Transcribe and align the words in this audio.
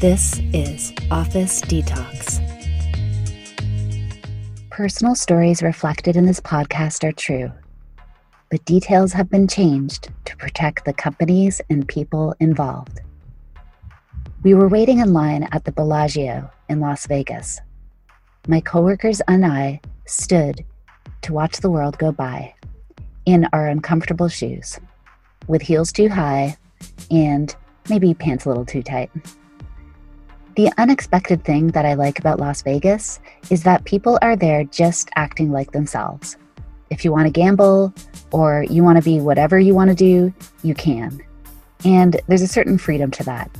This 0.00 0.38
is 0.52 0.92
Office 1.10 1.60
Detox. 1.60 2.38
Personal 4.70 5.16
stories 5.16 5.60
reflected 5.60 6.14
in 6.14 6.24
this 6.24 6.38
podcast 6.38 7.02
are 7.02 7.10
true, 7.10 7.50
but 8.48 8.64
details 8.64 9.12
have 9.12 9.28
been 9.28 9.48
changed 9.48 10.10
to 10.26 10.36
protect 10.36 10.84
the 10.84 10.92
companies 10.92 11.60
and 11.68 11.88
people 11.88 12.32
involved. 12.38 13.00
We 14.44 14.54
were 14.54 14.68
waiting 14.68 15.00
in 15.00 15.12
line 15.12 15.48
at 15.50 15.64
the 15.64 15.72
Bellagio 15.72 16.48
in 16.68 16.78
Las 16.78 17.08
Vegas. 17.08 17.60
My 18.46 18.60
coworkers 18.60 19.20
and 19.26 19.44
I 19.44 19.80
stood 20.06 20.64
to 21.22 21.32
watch 21.32 21.56
the 21.56 21.70
world 21.70 21.98
go 21.98 22.12
by 22.12 22.54
in 23.26 23.48
our 23.52 23.66
uncomfortable 23.66 24.28
shoes, 24.28 24.78
with 25.48 25.60
heels 25.60 25.90
too 25.90 26.08
high 26.08 26.56
and 27.10 27.52
maybe 27.90 28.14
pants 28.14 28.44
a 28.44 28.48
little 28.48 28.64
too 28.64 28.84
tight. 28.84 29.10
The 30.58 30.72
unexpected 30.76 31.44
thing 31.44 31.68
that 31.68 31.86
I 31.86 31.94
like 31.94 32.18
about 32.18 32.40
Las 32.40 32.62
Vegas 32.62 33.20
is 33.48 33.62
that 33.62 33.84
people 33.84 34.18
are 34.22 34.34
there 34.34 34.64
just 34.64 35.08
acting 35.14 35.52
like 35.52 35.70
themselves. 35.70 36.36
If 36.90 37.04
you 37.04 37.12
want 37.12 37.26
to 37.26 37.30
gamble 37.30 37.94
or 38.32 38.64
you 38.68 38.82
want 38.82 38.98
to 38.98 39.04
be 39.04 39.20
whatever 39.20 39.60
you 39.60 39.72
want 39.72 39.90
to 39.90 39.94
do, 39.94 40.34
you 40.64 40.74
can. 40.74 41.22
And 41.84 42.20
there's 42.26 42.42
a 42.42 42.48
certain 42.48 42.76
freedom 42.76 43.12
to 43.12 43.22
that. 43.22 43.56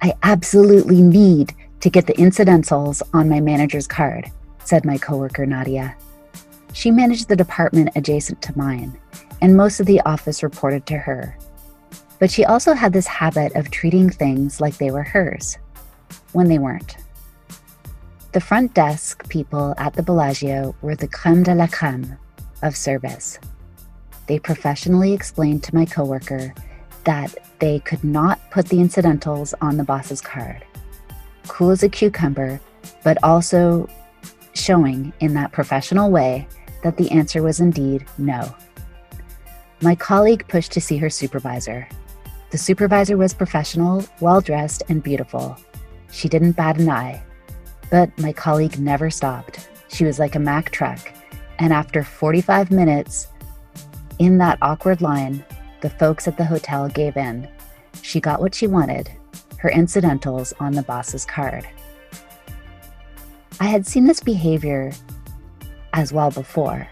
I 0.00 0.14
absolutely 0.22 1.02
need 1.02 1.52
to 1.80 1.90
get 1.90 2.06
the 2.06 2.18
incidentals 2.18 3.02
on 3.12 3.28
my 3.28 3.40
manager's 3.40 3.86
card, 3.86 4.32
said 4.64 4.86
my 4.86 4.96
coworker 4.96 5.44
Nadia. 5.44 5.94
She 6.72 6.90
managed 6.90 7.28
the 7.28 7.36
department 7.36 7.90
adjacent 7.94 8.40
to 8.40 8.56
mine, 8.56 8.98
and 9.42 9.54
most 9.54 9.80
of 9.80 9.86
the 9.86 10.00
office 10.06 10.42
reported 10.42 10.86
to 10.86 10.96
her. 10.96 11.36
But 12.18 12.30
she 12.30 12.44
also 12.44 12.72
had 12.72 12.92
this 12.92 13.06
habit 13.06 13.54
of 13.54 13.70
treating 13.70 14.10
things 14.10 14.60
like 14.60 14.78
they 14.78 14.90
were 14.90 15.02
hers, 15.02 15.58
when 16.32 16.48
they 16.48 16.58
weren't. 16.58 16.96
The 18.32 18.40
front 18.40 18.74
desk 18.74 19.28
people 19.28 19.74
at 19.78 19.94
the 19.94 20.02
Bellagio 20.02 20.74
were 20.82 20.96
the 20.96 21.08
creme 21.08 21.42
de 21.42 21.54
la 21.54 21.66
creme 21.66 22.16
of 22.62 22.76
service. 22.76 23.38
They 24.26 24.38
professionally 24.38 25.12
explained 25.12 25.62
to 25.64 25.74
my 25.74 25.86
coworker 25.86 26.54
that 27.04 27.36
they 27.60 27.78
could 27.80 28.02
not 28.02 28.40
put 28.50 28.68
the 28.68 28.80
incidentals 28.80 29.54
on 29.60 29.76
the 29.76 29.84
boss's 29.84 30.20
card. 30.20 30.64
Cool 31.46 31.70
as 31.70 31.82
a 31.82 31.88
cucumber, 31.88 32.60
but 33.04 33.16
also 33.22 33.88
showing 34.54 35.12
in 35.20 35.34
that 35.34 35.52
professional 35.52 36.10
way 36.10 36.46
that 36.82 36.96
the 36.96 37.10
answer 37.10 37.42
was 37.42 37.60
indeed 37.60 38.04
no. 38.18 38.54
My 39.80 39.94
colleague 39.94 40.46
pushed 40.48 40.72
to 40.72 40.80
see 40.80 40.96
her 40.96 41.10
supervisor. 41.10 41.88
The 42.50 42.58
supervisor 42.58 43.16
was 43.16 43.34
professional, 43.34 44.04
well 44.20 44.40
dressed, 44.40 44.82
and 44.88 45.02
beautiful. 45.02 45.56
She 46.12 46.28
didn't 46.28 46.52
bat 46.52 46.78
an 46.78 46.88
eye. 46.88 47.22
But 47.90 48.16
my 48.18 48.32
colleague 48.32 48.78
never 48.78 49.10
stopped. 49.10 49.68
She 49.88 50.04
was 50.04 50.18
like 50.18 50.34
a 50.34 50.40
Mack 50.40 50.70
truck. 50.70 51.12
And 51.58 51.72
after 51.72 52.02
45 52.02 52.70
minutes 52.70 53.28
in 54.18 54.38
that 54.38 54.58
awkward 54.62 55.02
line, 55.02 55.44
the 55.80 55.90
folks 55.90 56.26
at 56.28 56.36
the 56.36 56.44
hotel 56.44 56.88
gave 56.88 57.16
in. 57.16 57.48
She 58.02 58.20
got 58.20 58.40
what 58.40 58.54
she 58.54 58.66
wanted 58.66 59.10
her 59.58 59.70
incidentals 59.70 60.52
on 60.60 60.72
the 60.72 60.82
boss's 60.82 61.24
card. 61.24 61.66
I 63.58 63.64
had 63.64 63.86
seen 63.86 64.04
this 64.06 64.20
behavior 64.20 64.92
as 65.92 66.12
well 66.12 66.30
before. 66.30 66.86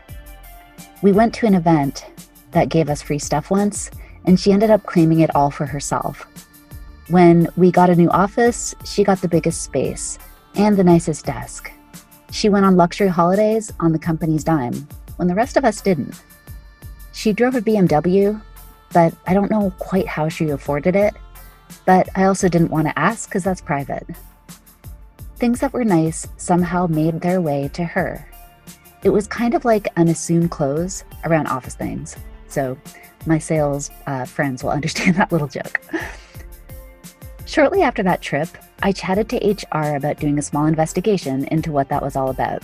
We 1.03 1.13
went 1.13 1.35
to 1.35 1.47
an 1.47 1.55
event 1.55 2.07
that 2.53 2.71
gave 2.71 2.89
us 2.89 3.03
free 3.03 3.19
stuff 3.19 3.51
once, 3.51 3.91
and 4.25 4.39
she 4.39 4.53
ended 4.53 4.71
up 4.71 4.87
claiming 4.87 5.21
it 5.21 5.35
all 5.35 5.51
for 5.51 5.67
herself. 5.67 6.27
When 7.09 7.49
we 7.57 7.71
got 7.71 7.91
a 7.91 7.97
new 7.97 8.11
office, 8.11 8.75
she 8.85 9.05
got 9.05 9.21
the 9.21 9.29
biggest 9.29 9.63
space 9.63 10.19
and 10.55 10.77
the 10.77 10.85
nicest 10.85 11.27
desk. 11.27 11.71
She 12.31 12.49
went 12.49 12.65
on 12.65 12.77
luxury 12.77 13.09
holidays 13.09 13.73
on 13.81 13.93
the 13.93 13.99
company's 13.99 14.45
dime 14.45 14.89
when 15.17 15.29
the 15.29 15.35
rest 15.35 15.57
of 15.57 15.65
us 15.65 15.81
didn't. 15.81 16.21
She 17.13 17.33
drove 17.33 17.55
a 17.55 17.61
BMW, 17.61 18.41
but 18.93 19.15
I 19.27 19.35
don't 19.35 19.51
know 19.51 19.73
quite 19.79 20.09
how 20.09 20.29
she 20.29 20.49
afforded 20.49 20.97
it. 20.97 21.15
But 21.87 22.09
I 22.17 22.25
also 22.25 22.49
didn't 22.49 22.71
want 22.71 22.87
to 22.87 22.99
ask 22.99 23.29
because 23.29 23.45
that's 23.45 23.61
private. 23.61 24.07
Things 25.37 25.61
that 25.61 25.73
were 25.73 25.85
nice 25.85 26.27
somehow 26.37 26.87
made 26.87 27.21
their 27.21 27.41
way 27.41 27.69
to 27.75 27.85
her. 27.85 28.27
It 29.03 29.11
was 29.11 29.27
kind 29.27 29.55
of 29.55 29.65
like 29.65 29.89
unassumed 29.97 30.51
clothes 30.51 31.05
around 31.25 31.49
office 31.49 31.75
things. 31.75 32.17
So 32.49 32.79
my 33.27 33.39
sales 33.39 33.91
uh, 34.07 34.25
friends 34.25 34.63
will 34.63 34.71
understand 34.79 35.17
that 35.17 35.33
little 35.33 35.49
joke. 35.49 35.81
Shortly 37.47 37.83
after 37.83 38.03
that 38.03 38.23
trip, 38.23 38.49
I 38.83 38.93
chatted 38.93 39.29
to 39.31 39.37
HR 39.37 39.97
about 39.97 40.19
doing 40.19 40.39
a 40.39 40.43
small 40.43 40.67
investigation 40.67 41.45
into 41.47 41.73
what 41.73 41.89
that 41.89 42.03
was 42.03 42.17
all 42.17 42.31
about. 42.31 42.63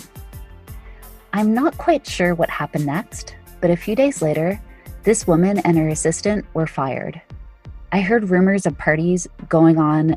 I'm 1.33 1.55
not 1.55 1.79
quite 1.79 2.07
sure 2.07 2.35
what 2.35 2.51
happened 2.51 2.87
next, 2.87 3.37
but 3.61 3.71
a 3.71 3.77
few 3.77 3.95
days 3.95 4.21
later, 4.21 4.61
this 5.05 5.27
woman 5.27 5.59
and 5.59 5.77
her 5.79 5.89
assistant 5.89 6.45
were 6.55 6.67
fired. 6.67 7.21
I 7.93 8.01
heard 8.01 8.31
rumors 8.31 8.67
of 8.67 8.77
parties 8.77 9.27
going 9.49 9.79
on 9.79 10.17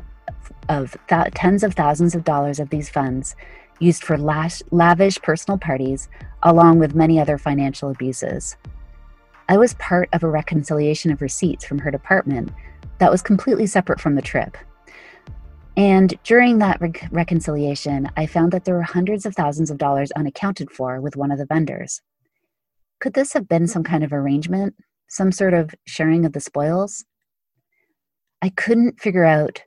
of 0.68 0.96
th- 1.08 1.32
tens 1.34 1.62
of 1.62 1.74
thousands 1.74 2.14
of 2.14 2.24
dollars 2.24 2.58
of 2.58 2.70
these 2.70 2.88
funds 2.88 3.36
used 3.80 4.02
for 4.02 4.16
lash- 4.16 4.62
lavish 4.70 5.20
personal 5.20 5.58
parties, 5.58 6.08
along 6.42 6.78
with 6.78 6.94
many 6.94 7.18
other 7.18 7.38
financial 7.38 7.90
abuses. 7.90 8.56
I 9.48 9.58
was 9.58 9.74
part 9.74 10.08
of 10.12 10.22
a 10.22 10.28
reconciliation 10.28 11.10
of 11.10 11.20
receipts 11.20 11.64
from 11.64 11.78
her 11.78 11.90
department 11.90 12.50
that 12.98 13.10
was 13.10 13.22
completely 13.22 13.66
separate 13.66 14.00
from 14.00 14.14
the 14.14 14.22
trip. 14.22 14.56
And 15.76 16.14
during 16.22 16.58
that 16.58 16.80
re- 16.80 16.92
reconciliation, 17.10 18.08
I 18.16 18.26
found 18.26 18.52
that 18.52 18.64
there 18.64 18.74
were 18.74 18.82
hundreds 18.82 19.26
of 19.26 19.34
thousands 19.34 19.70
of 19.70 19.78
dollars 19.78 20.12
unaccounted 20.12 20.70
for 20.70 21.00
with 21.00 21.16
one 21.16 21.30
of 21.30 21.38
the 21.38 21.46
vendors. 21.46 22.00
Could 23.00 23.14
this 23.14 23.32
have 23.32 23.48
been 23.48 23.66
some 23.66 23.82
kind 23.82 24.04
of 24.04 24.12
arrangement, 24.12 24.76
some 25.08 25.32
sort 25.32 25.52
of 25.52 25.74
sharing 25.84 26.24
of 26.24 26.32
the 26.32 26.40
spoils? 26.40 27.04
I 28.40 28.50
couldn't 28.50 29.00
figure 29.00 29.24
out 29.24 29.62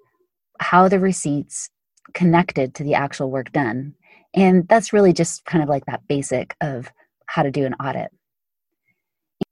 how 0.60 0.88
the 0.88 1.00
receipts 1.00 1.70
connected 2.14 2.74
to 2.76 2.84
the 2.84 2.96
actual 2.96 3.30
work 3.30 3.52
done. 3.52 3.94
And 4.34 4.68
that's 4.68 4.94
really 4.94 5.14
just 5.14 5.46
kind 5.46 5.64
of 5.64 5.70
like 5.70 5.86
that 5.86 6.08
basic 6.08 6.56
of 6.62 6.92
how 7.26 7.44
to 7.44 7.52
do 7.52 7.66
an 7.66 7.74
audit. 7.76 8.12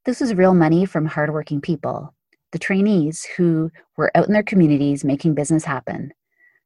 This 0.05 0.21
was 0.21 0.35
real 0.35 0.53
money 0.53 0.85
from 0.85 1.07
hardworking 1.07 1.61
people, 1.61 2.13
the 2.51 2.59
trainees 2.59 3.25
who 3.37 3.71
were 3.97 4.11
out 4.13 4.27
in 4.27 4.33
their 4.33 4.43
communities 4.43 5.03
making 5.03 5.33
business 5.33 5.65
happen, 5.65 6.13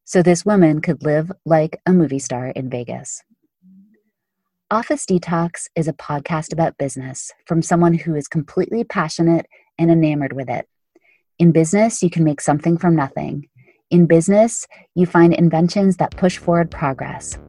so 0.04 0.22
this 0.22 0.46
woman 0.46 0.82
could 0.82 1.06
live 1.06 1.32
like 1.46 1.80
a 1.86 1.94
movie 1.94 2.20
star 2.20 2.48
in 2.48 2.70
Vegas. 2.70 3.24
Office 4.70 5.06
Detox 5.06 5.68
is 5.74 5.88
a 5.88 5.94
podcast 5.94 6.52
about 6.52 6.78
business 6.78 7.32
from 7.46 7.62
someone 7.62 7.94
who 7.94 8.14
is 8.14 8.28
completely 8.28 8.84
passionate 8.84 9.46
and 9.78 9.90
enamored 9.90 10.34
with 10.34 10.50
it. 10.50 10.68
In 11.40 11.54
business, 11.54 12.04
you 12.04 12.10
can 12.10 12.26
make 12.26 12.42
something 12.42 12.78
from 12.78 12.94
nothing. 12.94 13.48
In 13.90 14.06
business, 14.06 14.68
you 14.96 15.06
find 15.06 15.34
inventions 15.34 15.96
that 15.96 16.18
push 16.18 16.38
forward 16.38 16.72
progress. 16.72 17.40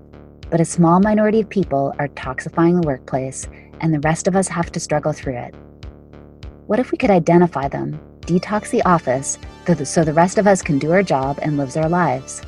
But 0.51 0.61
a 0.61 0.65
small 0.65 1.01
minority 1.01 1.41
of 1.41 1.51
people 1.51 1.93
are 1.99 2.09
toxifying 2.09 2.81
the 2.81 2.87
workplace, 2.87 3.49
and 3.81 3.93
the 3.93 4.01
rest 4.01 4.29
of 4.29 4.37
us 4.37 4.47
have 4.47 4.71
to 4.71 4.79
struggle 4.79 5.13
through 5.13 5.37
it. 5.37 5.53
What 6.71 6.79
if 6.79 6.93
we 6.93 6.99
could 6.99 7.11
identify 7.11 7.67
them, 7.67 7.99
detox 8.21 8.71
the 8.71 8.85
office, 8.85 9.39
so 9.83 10.05
the 10.05 10.13
rest 10.13 10.39
of 10.39 10.47
us 10.47 10.63
can 10.63 10.79
do 10.79 10.93
our 10.93 11.03
job 11.03 11.41
and 11.43 11.57
live 11.57 11.77
our 11.77 11.89
lives? 11.89 12.43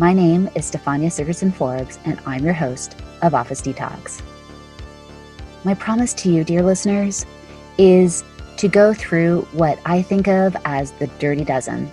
My 0.00 0.12
name 0.12 0.50
is 0.56 0.68
Stefania 0.68 1.12
Sigerson 1.12 1.52
Forbes, 1.52 2.00
and 2.04 2.18
I'm 2.26 2.44
your 2.44 2.52
host 2.52 2.96
of 3.22 3.32
Office 3.32 3.62
Detox. 3.62 4.22
My 5.62 5.72
promise 5.72 6.14
to 6.14 6.32
you, 6.32 6.42
dear 6.42 6.64
listeners, 6.64 7.24
is 7.78 8.24
to 8.56 8.66
go 8.66 8.92
through 8.92 9.42
what 9.52 9.78
I 9.86 10.02
think 10.02 10.26
of 10.26 10.56
as 10.64 10.90
the 10.90 11.06
dirty 11.20 11.44
dozen. 11.44 11.88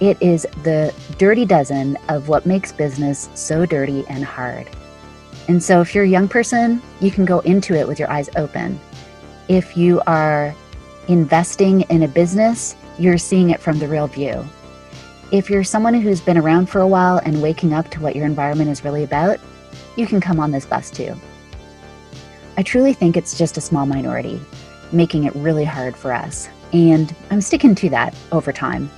It 0.00 0.16
is 0.22 0.46
the 0.62 0.94
dirty 1.18 1.44
dozen 1.44 1.98
of 2.08 2.28
what 2.28 2.46
makes 2.46 2.72
business 2.72 3.28
so 3.34 3.66
dirty 3.66 4.06
and 4.08 4.24
hard. 4.24 4.70
And 5.48 5.62
so, 5.62 5.82
if 5.82 5.94
you're 5.94 6.04
a 6.04 6.08
young 6.08 6.28
person, 6.28 6.80
you 7.02 7.10
can 7.10 7.26
go 7.26 7.40
into 7.40 7.74
it 7.74 7.86
with 7.86 7.98
your 7.98 8.10
eyes 8.10 8.30
open 8.36 8.80
if 9.50 9.76
you 9.76 10.00
are 10.06 10.54
investing 11.08 11.80
in 11.82 12.04
a 12.04 12.08
business, 12.08 12.76
you're 13.00 13.18
seeing 13.18 13.50
it 13.50 13.58
from 13.58 13.80
the 13.80 13.88
real 13.88 14.06
view. 14.06 14.46
If 15.32 15.50
you're 15.50 15.64
someone 15.64 15.94
who's 15.94 16.20
been 16.20 16.38
around 16.38 16.70
for 16.70 16.80
a 16.80 16.86
while 16.86 17.18
and 17.24 17.42
waking 17.42 17.74
up 17.74 17.90
to 17.90 18.00
what 18.00 18.14
your 18.14 18.26
environment 18.26 18.70
is 18.70 18.84
really 18.84 19.02
about, 19.02 19.40
you 19.96 20.06
can 20.06 20.20
come 20.20 20.38
on 20.38 20.52
this 20.52 20.64
bus 20.64 20.88
too. 20.88 21.16
I 22.56 22.62
truly 22.62 22.92
think 22.92 23.16
it's 23.16 23.36
just 23.36 23.56
a 23.56 23.60
small 23.60 23.86
minority, 23.86 24.40
making 24.92 25.24
it 25.24 25.34
really 25.34 25.64
hard 25.64 25.96
for 25.96 26.12
us. 26.12 26.48
And 26.72 27.12
I'm 27.32 27.40
sticking 27.40 27.74
to 27.74 27.90
that 27.90 28.14
over 28.30 28.52
time. 28.52 28.88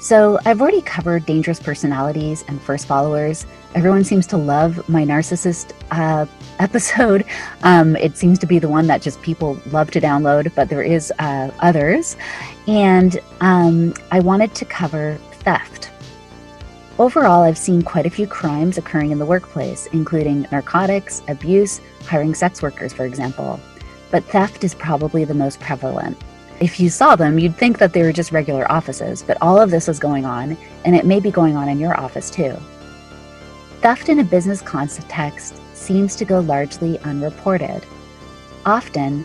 So, 0.00 0.40
I've 0.44 0.60
already 0.60 0.82
covered 0.82 1.26
dangerous 1.26 1.60
personalities 1.60 2.44
and 2.48 2.60
first 2.60 2.86
followers. 2.86 3.46
Everyone 3.76 4.02
seems 4.02 4.26
to 4.28 4.36
love 4.36 4.88
my 4.88 5.04
narcissist 5.04 5.74
uh, 5.92 6.26
episode. 6.58 7.24
Um, 7.64 7.96
it 7.96 8.16
seems 8.16 8.38
to 8.38 8.46
be 8.46 8.60
the 8.60 8.68
one 8.68 8.86
that 8.86 9.02
just 9.02 9.20
people 9.20 9.60
love 9.72 9.90
to 9.90 10.00
download, 10.00 10.54
but 10.54 10.68
there 10.68 10.82
is 10.82 11.12
uh, 11.18 11.50
others. 11.58 12.16
And 12.68 13.18
um, 13.40 13.94
I 14.12 14.20
wanted 14.20 14.54
to 14.54 14.64
cover 14.64 15.18
theft. 15.40 15.90
Overall, 16.98 17.42
I've 17.42 17.58
seen 17.58 17.82
quite 17.82 18.06
a 18.06 18.10
few 18.10 18.26
crimes 18.26 18.78
occurring 18.78 19.10
in 19.10 19.18
the 19.18 19.26
workplace, 19.26 19.86
including 19.92 20.46
narcotics, 20.52 21.22
abuse, 21.28 21.80
hiring 22.06 22.34
sex 22.34 22.62
workers, 22.62 22.92
for 22.92 23.04
example. 23.04 23.60
But 24.10 24.24
theft 24.24 24.64
is 24.64 24.74
probably 24.74 25.24
the 25.24 25.34
most 25.34 25.60
prevalent. 25.60 26.16
If 26.60 26.80
you 26.80 26.90
saw 26.90 27.14
them, 27.14 27.38
you'd 27.38 27.56
think 27.56 27.78
that 27.78 27.92
they 27.92 28.02
were 28.02 28.12
just 28.12 28.32
regular 28.32 28.70
offices, 28.70 29.22
but 29.22 29.38
all 29.40 29.60
of 29.60 29.70
this 29.70 29.88
is 29.88 30.00
going 30.00 30.24
on, 30.24 30.56
and 30.84 30.96
it 30.96 31.06
may 31.06 31.20
be 31.20 31.30
going 31.30 31.56
on 31.56 31.68
in 31.68 31.78
your 31.78 31.98
office 31.98 32.30
too. 32.30 32.56
Theft 33.80 34.08
in 34.08 34.18
a 34.18 34.24
business 34.24 34.60
context 34.60 35.60
seems 35.78 36.16
to 36.16 36.24
go 36.24 36.40
largely 36.40 36.98
unreported. 37.00 37.84
Often, 38.66 39.24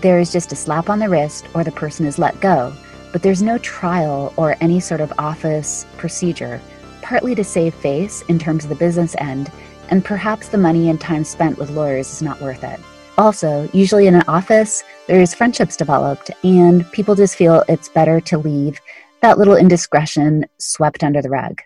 there 0.00 0.18
is 0.18 0.32
just 0.32 0.52
a 0.52 0.56
slap 0.56 0.88
on 0.88 0.98
the 0.98 1.08
wrist 1.08 1.46
or 1.54 1.62
the 1.62 1.72
person 1.72 2.06
is 2.06 2.18
let 2.18 2.40
go, 2.40 2.72
but 3.12 3.22
there's 3.22 3.42
no 3.42 3.58
trial 3.58 4.32
or 4.36 4.56
any 4.60 4.80
sort 4.80 5.00
of 5.00 5.12
office 5.18 5.86
procedure, 5.96 6.60
partly 7.02 7.34
to 7.34 7.44
save 7.44 7.74
face 7.74 8.22
in 8.22 8.38
terms 8.38 8.64
of 8.64 8.70
the 8.70 8.76
business 8.76 9.14
end, 9.18 9.52
and 9.90 10.04
perhaps 10.04 10.48
the 10.48 10.58
money 10.58 10.88
and 10.88 11.00
time 11.00 11.24
spent 11.24 11.58
with 11.58 11.70
lawyers 11.70 12.12
is 12.12 12.22
not 12.22 12.40
worth 12.40 12.64
it. 12.64 12.80
Also, 13.18 13.68
usually 13.72 14.06
in 14.06 14.14
an 14.14 14.24
office, 14.28 14.82
there's 15.06 15.34
friendships 15.34 15.76
developed, 15.76 16.30
and 16.42 16.90
people 16.92 17.14
just 17.14 17.36
feel 17.36 17.64
it's 17.68 17.88
better 17.88 18.20
to 18.20 18.38
leave 18.38 18.80
that 19.20 19.36
little 19.36 19.56
indiscretion 19.56 20.46
swept 20.58 21.04
under 21.04 21.20
the 21.20 21.28
rug. 21.28 21.60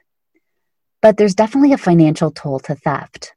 But 1.03 1.17
there's 1.17 1.35
definitely 1.35 1.73
a 1.73 1.79
financial 1.79 2.31
toll 2.31 2.59
to 2.61 2.75
theft. 2.75 3.34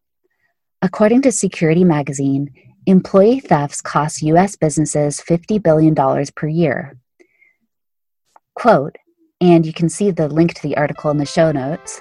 According 0.83 1.23
to 1.23 1.31
Security 1.31 1.83
Magazine, 1.83 2.51
employee 2.85 3.39
thefts 3.39 3.81
cost 3.81 4.21
US 4.21 4.55
businesses 4.55 5.19
$50 5.19 5.61
billion 5.63 5.95
per 6.35 6.47
year. 6.47 6.95
Quote, 8.53 8.95
and 9.41 9.65
you 9.65 9.73
can 9.73 9.89
see 9.89 10.11
the 10.11 10.27
link 10.27 10.53
to 10.53 10.61
the 10.61 10.77
article 10.77 11.09
in 11.09 11.17
the 11.17 11.25
show 11.25 11.51
notes. 11.51 11.99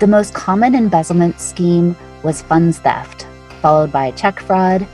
The 0.00 0.08
most 0.08 0.34
common 0.34 0.74
embezzlement 0.74 1.38
scheme 1.40 1.94
was 2.24 2.42
funds 2.42 2.80
theft, 2.80 3.28
followed 3.60 3.92
by 3.92 4.10
check 4.10 4.40
fraud. 4.40 4.84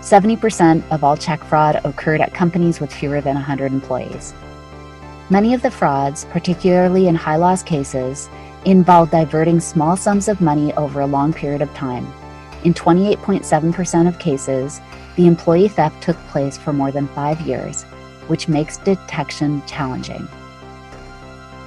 70% 0.00 0.82
of 0.90 1.04
all 1.04 1.18
check 1.18 1.44
fraud 1.44 1.82
occurred 1.84 2.22
at 2.22 2.32
companies 2.32 2.80
with 2.80 2.90
fewer 2.92 3.20
than 3.20 3.34
100 3.34 3.72
employees. 3.72 4.32
Many 5.28 5.52
of 5.52 5.60
the 5.62 5.70
frauds, 5.70 6.24
particularly 6.26 7.08
in 7.08 7.14
high 7.14 7.36
loss 7.36 7.62
cases, 7.62 8.30
involved 8.64 9.12
diverting 9.12 9.60
small 9.60 9.96
sums 9.96 10.28
of 10.28 10.40
money 10.40 10.72
over 10.74 11.00
a 11.00 11.06
long 11.06 11.32
period 11.32 11.62
of 11.62 11.72
time. 11.74 12.06
In 12.64 12.74
28.7% 12.74 14.08
of 14.08 14.18
cases, 14.18 14.80
the 15.16 15.26
employee 15.26 15.68
theft 15.68 16.02
took 16.02 16.16
place 16.28 16.56
for 16.56 16.72
more 16.72 16.90
than 16.90 17.08
five 17.08 17.40
years, 17.42 17.82
which 18.28 18.48
makes 18.48 18.78
detection 18.78 19.62
challenging. 19.66 20.26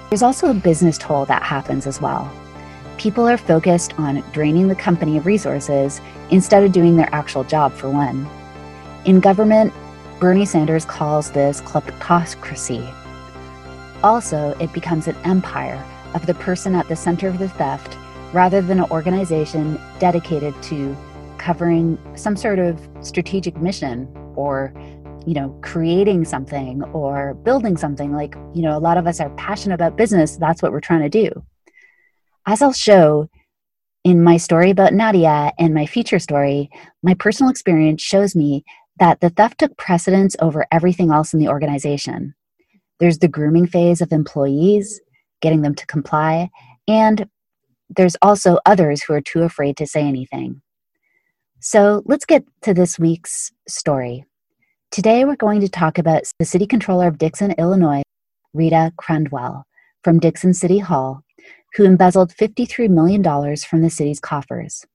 There's 0.09 0.23
also 0.23 0.49
a 0.49 0.53
business 0.53 0.97
toll 0.97 1.25
that 1.25 1.43
happens 1.43 1.85
as 1.85 2.01
well 2.01 2.31
people 2.97 3.27
are 3.27 3.37
focused 3.37 3.97
on 3.99 4.23
draining 4.33 4.67
the 4.67 4.75
company 4.75 5.17
of 5.17 5.25
resources 5.25 6.01
instead 6.31 6.63
of 6.63 6.71
doing 6.71 6.95
their 6.95 7.13
actual 7.13 7.43
job 7.43 7.71
for 7.71 7.89
one. 7.89 8.27
In 9.05 9.19
government, 9.19 9.73
Bernie 10.19 10.45
Sanders 10.45 10.83
calls 10.83 11.31
this 11.31 11.61
kleptocracy. 11.61 12.93
Also, 14.03 14.55
it 14.59 14.73
becomes 14.73 15.07
an 15.07 15.15
empire 15.23 15.83
of 16.13 16.25
the 16.25 16.33
person 16.35 16.75
at 16.75 16.87
the 16.87 16.95
center 16.95 17.27
of 17.27 17.39
the 17.39 17.49
theft 17.49 17.97
rather 18.33 18.61
than 18.61 18.79
an 18.79 18.91
organization 18.91 19.79
dedicated 19.99 20.53
to 20.63 20.95
covering 21.37 21.97
some 22.15 22.35
sort 22.35 22.59
of 22.59 22.79
strategic 23.01 23.55
mission 23.57 24.07
or 24.35 24.73
you 25.25 25.33
know 25.33 25.57
creating 25.61 26.25
something 26.25 26.83
or 26.93 27.33
building 27.35 27.77
something. 27.77 28.13
Like 28.13 28.35
you 28.53 28.61
know 28.61 28.77
a 28.77 28.79
lot 28.79 28.97
of 28.97 29.07
us 29.07 29.19
are 29.19 29.29
passionate 29.31 29.75
about 29.75 29.97
business. 29.97 30.37
That's 30.37 30.61
what 30.61 30.71
we're 30.71 30.79
trying 30.79 31.01
to 31.01 31.09
do. 31.09 31.43
As 32.45 32.61
I'll 32.61 32.73
show 32.73 33.29
in 34.03 34.23
my 34.23 34.37
story 34.37 34.69
about 34.69 34.93
Nadia 34.93 35.51
and 35.59 35.73
my 35.73 35.85
feature 35.85 36.19
story, 36.19 36.69
my 37.03 37.13
personal 37.13 37.49
experience 37.49 38.01
shows 38.01 38.35
me 38.35 38.63
that 38.99 39.19
the 39.19 39.29
theft 39.29 39.59
took 39.59 39.77
precedence 39.77 40.35
over 40.39 40.65
everything 40.71 41.11
else 41.11 41.33
in 41.33 41.39
the 41.39 41.49
organization. 41.49 42.33
There's 42.99 43.19
the 43.19 43.27
grooming 43.27 43.67
phase 43.67 44.01
of 44.01 44.11
employees, 44.11 45.01
getting 45.41 45.61
them 45.61 45.75
to 45.75 45.85
comply, 45.85 46.49
and 46.87 47.27
there's 47.89 48.17
also 48.21 48.59
others 48.65 49.03
who 49.03 49.13
are 49.13 49.21
too 49.21 49.43
afraid 49.43 49.77
to 49.77 49.87
say 49.87 50.01
anything. 50.01 50.61
So 51.59 52.03
let's 52.05 52.25
get 52.25 52.43
to 52.63 52.73
this 52.73 52.99
week's 52.99 53.51
story. 53.67 54.25
Today 54.91 55.25
we're 55.25 55.35
going 55.35 55.61
to 55.61 55.69
talk 55.69 55.97
about 55.97 56.23
the 56.39 56.45
city 56.45 56.67
controller 56.67 57.07
of 57.07 57.17
Dixon, 57.17 57.51
Illinois, 57.57 58.03
Rita 58.53 58.93
Crundwell, 58.97 59.63
from 60.03 60.19
Dixon 60.19 60.53
City 60.53 60.79
Hall, 60.79 61.23
who 61.75 61.83
embezzled 61.83 62.33
$53 62.33 62.89
million 62.89 63.23
from 63.57 63.81
the 63.81 63.89
city's 63.89 64.19
coffers. 64.19 64.85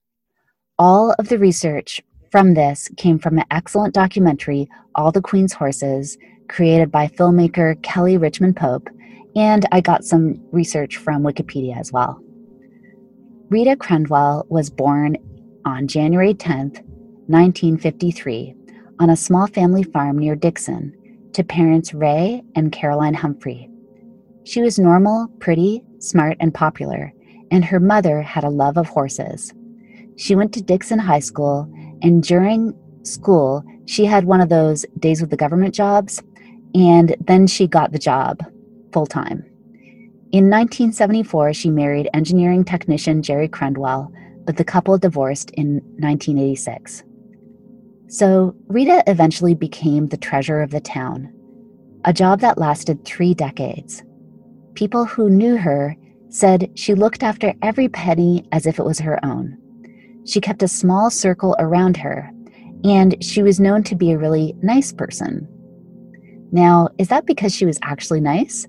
All 0.79 1.15
of 1.19 1.29
the 1.29 1.39
research 1.39 2.01
from 2.31 2.55
this 2.55 2.89
came 2.97 3.19
from 3.19 3.39
an 3.39 3.45
excellent 3.51 3.93
documentary, 3.93 4.69
All 4.95 5.13
the 5.13 5.21
Queen's 5.21 5.53
Horses, 5.53 6.17
created 6.49 6.91
by 6.91 7.09
filmmaker 7.09 7.81
Kelly 7.83 8.17
Richmond 8.17 8.57
Pope, 8.57 8.89
and 9.35 9.67
I 9.73 9.81
got 9.81 10.05
some 10.05 10.41
research 10.53 10.97
from 10.97 11.23
Wikipedia 11.23 11.79
as 11.79 11.93
well. 11.93 12.21
Rita 13.49 13.77
Crundwell 13.77 14.49
was 14.49 14.71
born 14.71 15.17
on 15.65 15.87
January 15.87 16.35
10, 16.35 16.73
1953, 17.27 18.55
on 18.99 19.11
a 19.11 19.17
small 19.17 19.47
family 19.47 19.83
farm 19.83 20.19
near 20.19 20.37
Dixon 20.37 20.95
to 21.33 21.45
parents 21.45 21.95
Ray 21.95 22.43
and 22.55 22.73
Caroline 22.73 23.15
Humphrey. 23.15 23.71
She 24.45 24.61
was 24.61 24.79
normal, 24.79 25.29
pretty, 25.39 25.83
smart, 25.99 26.37
and 26.41 26.53
popular, 26.53 27.13
and 27.51 27.65
her 27.65 27.81
mother 27.81 28.23
had 28.23 28.45
a 28.45 28.51
love 28.51 28.77
of 28.77 28.89
horses. 28.89 29.53
She 30.17 30.35
went 30.35 30.53
to 30.55 30.63
Dixon 30.63 30.99
High 30.99 31.21
School, 31.21 31.71
and 32.03 32.23
during 32.23 32.75
school, 33.03 33.65
she 33.87 34.05
had 34.05 34.25
one 34.25 34.41
of 34.41 34.49
those 34.49 34.85
days 34.99 35.21
with 35.21 35.31
the 35.31 35.37
government 35.37 35.75
jobs, 35.75 36.23
and 36.75 37.17
then 37.21 37.47
she 37.47 37.67
got 37.67 37.93
the 37.93 37.99
job 37.99 38.41
full 38.93 39.07
time. 39.07 39.45
In 40.33 40.49
1974, 40.49 41.53
she 41.53 41.71
married 41.71 42.09
engineering 42.15 42.65
technician 42.65 43.23
Jerry 43.23 43.49
Crundwell, 43.49 44.11
but 44.47 44.57
the 44.57 44.65
couple 44.65 44.97
divorced 44.97 45.51
in 45.53 45.75
1986. 45.99 47.05
So, 48.09 48.55
Rita 48.67 49.03
eventually 49.07 49.55
became 49.55 50.09
the 50.09 50.17
treasurer 50.17 50.63
of 50.63 50.71
the 50.71 50.81
town, 50.81 51.33
a 52.05 52.13
job 52.13 52.41
that 52.41 52.59
lasted 52.59 53.05
three 53.05 53.35
decades. 53.35 54.03
People 54.75 55.05
who 55.05 55.29
knew 55.29 55.57
her 55.57 55.97
said 56.31 56.71
she 56.75 56.95
looked 56.95 57.23
after 57.23 57.55
every 57.61 57.89
penny 57.89 58.47
as 58.53 58.67
if 58.67 58.79
it 58.79 58.85
was 58.85 59.01
her 59.01 59.23
own. 59.25 59.59
She 60.25 60.41
kept 60.41 60.63
a 60.63 60.69
small 60.69 61.11
circle 61.11 61.55
around 61.59 61.99
her, 61.99 62.31
and 62.85 63.23
she 63.23 63.43
was 63.43 63.61
known 63.61 63.83
to 63.85 63.95
be 63.95 64.13
a 64.13 64.19
really 64.19 64.55
nice 64.63 64.93
person. 64.93 65.47
Now, 66.53 66.91
is 66.99 67.09
that 67.09 67.27
because 67.27 67.55
she 67.55 67.65
was 67.65 67.79
actually 67.83 68.21
nice, 68.21 68.67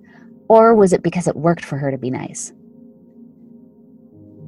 or 0.47 0.73
was 0.73 0.93
it 0.93 1.03
because 1.03 1.27
it 1.27 1.35
worked 1.35 1.65
for 1.65 1.77
her 1.77 1.91
to 1.91 1.97
be 1.97 2.09
nice? 2.09 2.53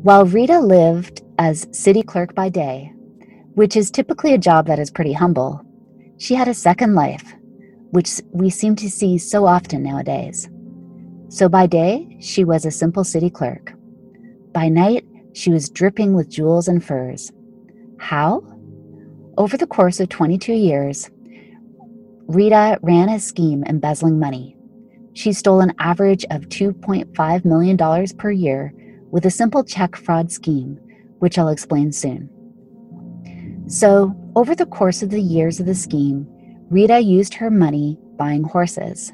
While 0.02 0.26
Rita 0.26 0.60
lived 0.60 1.22
as 1.38 1.68
city 1.72 2.02
clerk 2.02 2.34
by 2.34 2.48
day, 2.48 2.94
which 3.56 3.76
is 3.76 3.92
typically 3.92 4.34
a 4.34 4.38
job 4.38 4.68
that 4.68 4.80
is 4.80 4.90
pretty 4.90 5.14
humble, 5.14 5.62
she 6.18 6.36
had 6.36 6.48
a 6.48 6.54
second 6.54 6.96
life, 6.96 7.36
which 7.92 8.22
we 8.32 8.50
seem 8.50 8.76
to 8.78 8.90
see 8.90 9.18
so 9.18 9.46
often 9.46 9.84
nowadays. 9.84 10.50
So 11.28 11.50
by 11.50 11.68
day, 11.68 12.18
she 12.22 12.46
was 12.46 12.66
a 12.66 12.72
simple 12.72 13.04
city 13.04 13.30
clerk. 13.30 13.74
By 14.54 14.70
night, 14.70 15.06
she 15.34 15.52
was 15.52 15.70
dripping 15.70 16.14
with 16.14 16.30
jewels 16.30 16.70
and 16.70 16.84
furs. 16.84 17.32
How? 18.00 18.44
Over 19.38 19.58
the 19.58 19.68
course 19.68 20.00
of 20.00 20.08
22 20.08 20.54
years, 20.54 21.10
Rita 22.28 22.80
ran 22.82 23.10
a 23.10 23.20
scheme 23.20 23.64
embezzling 23.66 24.20
money. 24.20 24.58
She 25.14 25.32
stole 25.32 25.62
an 25.62 25.74
average 25.80 26.26
of 26.32 26.50
$2.5 26.50 27.46
million 27.46 28.08
per 28.18 28.32
year 28.32 28.74
with 29.12 29.26
a 29.26 29.32
simple 29.32 29.64
check 29.64 29.96
fraud 29.96 30.32
scheme, 30.32 30.80
which 31.20 31.38
I'll 31.38 31.50
explain 31.50 31.92
soon. 31.92 32.30
So, 33.68 34.16
over 34.36 34.56
the 34.56 34.66
course 34.66 35.02
of 35.02 35.10
the 35.10 35.22
years 35.22 35.60
of 35.60 35.66
the 35.66 35.76
scheme, 35.76 36.28
Rita 36.70 37.00
used 37.00 37.36
her 37.36 37.50
money 37.50 37.98
buying 38.18 38.44
horses. 38.44 39.12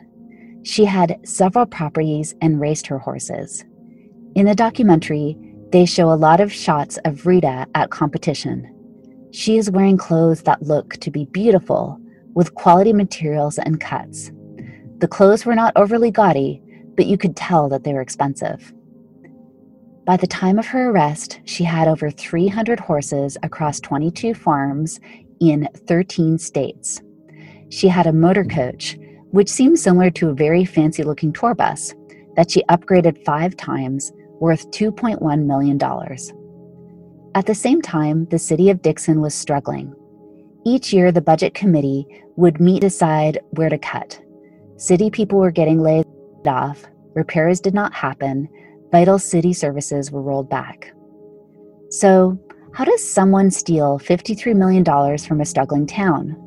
She 0.63 0.85
had 0.85 1.19
several 1.23 1.65
properties 1.65 2.33
and 2.41 2.59
raced 2.59 2.87
her 2.87 2.97
horses. 2.97 3.63
In 4.35 4.45
the 4.45 4.55
documentary, 4.55 5.37
they 5.71 5.85
show 5.85 6.11
a 6.11 6.15
lot 6.15 6.39
of 6.39 6.51
shots 6.51 6.97
of 7.05 7.25
Rita 7.27 7.67
at 7.75 7.91
competition. 7.91 8.67
She 9.31 9.57
is 9.57 9.69
wearing 9.71 9.97
clothes 9.97 10.43
that 10.43 10.63
look 10.63 10.93
to 10.97 11.11
be 11.11 11.25
beautiful, 11.25 12.00
with 12.33 12.55
quality 12.55 12.93
materials 12.93 13.57
and 13.57 13.79
cuts. 13.79 14.31
The 14.99 15.07
clothes 15.07 15.45
were 15.45 15.55
not 15.55 15.73
overly 15.75 16.11
gaudy, 16.11 16.61
but 16.95 17.05
you 17.05 17.17
could 17.17 17.35
tell 17.35 17.69
that 17.69 17.83
they 17.83 17.93
were 17.93 18.01
expensive. 18.01 18.73
By 20.05 20.17
the 20.17 20.27
time 20.27 20.59
of 20.59 20.65
her 20.67 20.89
arrest, 20.89 21.39
she 21.45 21.63
had 21.63 21.87
over 21.87 22.09
300 22.09 22.79
horses 22.79 23.37
across 23.43 23.79
22 23.79 24.33
farms 24.33 24.99
in 25.39 25.67
13 25.87 26.37
states. 26.37 27.01
She 27.69 27.87
had 27.87 28.07
a 28.07 28.13
motor 28.13 28.43
coach, 28.43 28.97
which 29.31 29.49
seems 29.49 29.81
similar 29.81 30.09
to 30.11 30.29
a 30.29 30.33
very 30.33 30.65
fancy 30.65 31.03
looking 31.03 31.31
tour 31.31 31.55
bus, 31.55 31.93
that 32.35 32.51
she 32.51 32.63
upgraded 32.63 33.23
five 33.25 33.55
times, 33.55 34.11
worth 34.39 34.69
$2.1 34.71 35.45
million. 35.45 35.79
At 37.33 37.45
the 37.45 37.55
same 37.55 37.81
time, 37.81 38.25
the 38.25 38.39
city 38.39 38.69
of 38.69 38.81
Dixon 38.81 39.21
was 39.21 39.33
struggling. 39.33 39.95
Each 40.65 40.93
year, 40.93 41.11
the 41.11 41.21
budget 41.21 41.53
committee 41.53 42.05
would 42.35 42.61
meet 42.61 42.81
to 42.81 42.87
decide 42.87 43.39
where 43.51 43.69
to 43.69 43.77
cut. 43.77 44.21
City 44.77 45.09
people 45.09 45.39
were 45.39 45.51
getting 45.51 45.79
laid 45.79 46.05
off, 46.45 46.83
repairs 47.13 47.59
did 47.59 47.73
not 47.73 47.93
happen, 47.93 48.47
vital 48.91 49.19
city 49.19 49.53
services 49.53 50.11
were 50.11 50.21
rolled 50.21 50.49
back. 50.49 50.93
So, 51.89 52.39
how 52.73 52.85
does 52.85 53.11
someone 53.11 53.51
steal 53.51 53.99
$53 53.99 54.55
million 54.55 55.17
from 55.17 55.41
a 55.41 55.45
struggling 55.45 55.85
town? 55.85 56.37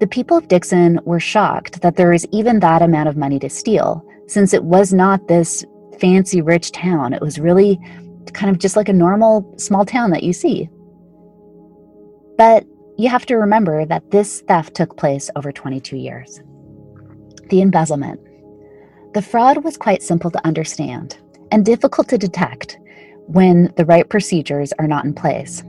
The 0.00 0.06
people 0.06 0.36
of 0.36 0.48
Dixon 0.48 1.00
were 1.04 1.20
shocked 1.20 1.80
that 1.82 1.96
there 1.96 2.10
was 2.10 2.26
even 2.32 2.60
that 2.60 2.82
amount 2.82 3.08
of 3.08 3.16
money 3.16 3.38
to 3.38 3.48
steal, 3.48 4.04
since 4.26 4.52
it 4.52 4.64
was 4.64 4.92
not 4.92 5.28
this 5.28 5.64
fancy 5.98 6.42
rich 6.42 6.72
town. 6.72 7.12
It 7.12 7.22
was 7.22 7.38
really 7.38 7.78
kind 8.32 8.50
of 8.50 8.58
just 8.58 8.76
like 8.76 8.88
a 8.88 8.92
normal 8.92 9.54
small 9.56 9.84
town 9.84 10.10
that 10.10 10.22
you 10.22 10.32
see. 10.32 10.68
But 12.36 12.66
you 12.98 13.08
have 13.08 13.26
to 13.26 13.36
remember 13.36 13.84
that 13.84 14.10
this 14.10 14.40
theft 14.42 14.74
took 14.74 14.96
place 14.96 15.30
over 15.36 15.52
22 15.52 15.96
years. 15.96 16.40
The 17.50 17.60
embezzlement. 17.60 18.20
The 19.14 19.22
fraud 19.22 19.64
was 19.64 19.76
quite 19.76 20.02
simple 20.02 20.30
to 20.30 20.46
understand 20.46 21.18
and 21.52 21.64
difficult 21.64 22.08
to 22.08 22.18
detect 22.18 22.78
when 23.26 23.72
the 23.76 23.84
right 23.84 24.08
procedures 24.08 24.72
are 24.78 24.86
not 24.86 25.04
in 25.04 25.14
place. 25.14 25.62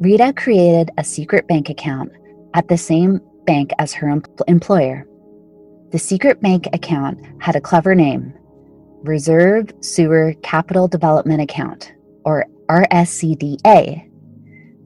Rita 0.00 0.32
created 0.36 0.90
a 0.96 1.04
secret 1.04 1.46
bank 1.48 1.68
account 1.68 2.12
at 2.54 2.68
the 2.68 2.78
same 2.78 3.20
bank 3.46 3.70
as 3.78 3.92
her 3.92 4.08
em- 4.08 4.22
employer. 4.46 5.06
The 5.90 5.98
secret 5.98 6.40
bank 6.40 6.68
account 6.72 7.18
had 7.40 7.56
a 7.56 7.60
clever 7.60 7.94
name 7.94 8.34
Reserve 9.02 9.70
Sewer 9.80 10.34
Capital 10.42 10.88
Development 10.88 11.40
Account, 11.40 11.92
or 12.24 12.46
RSCDA. 12.68 14.07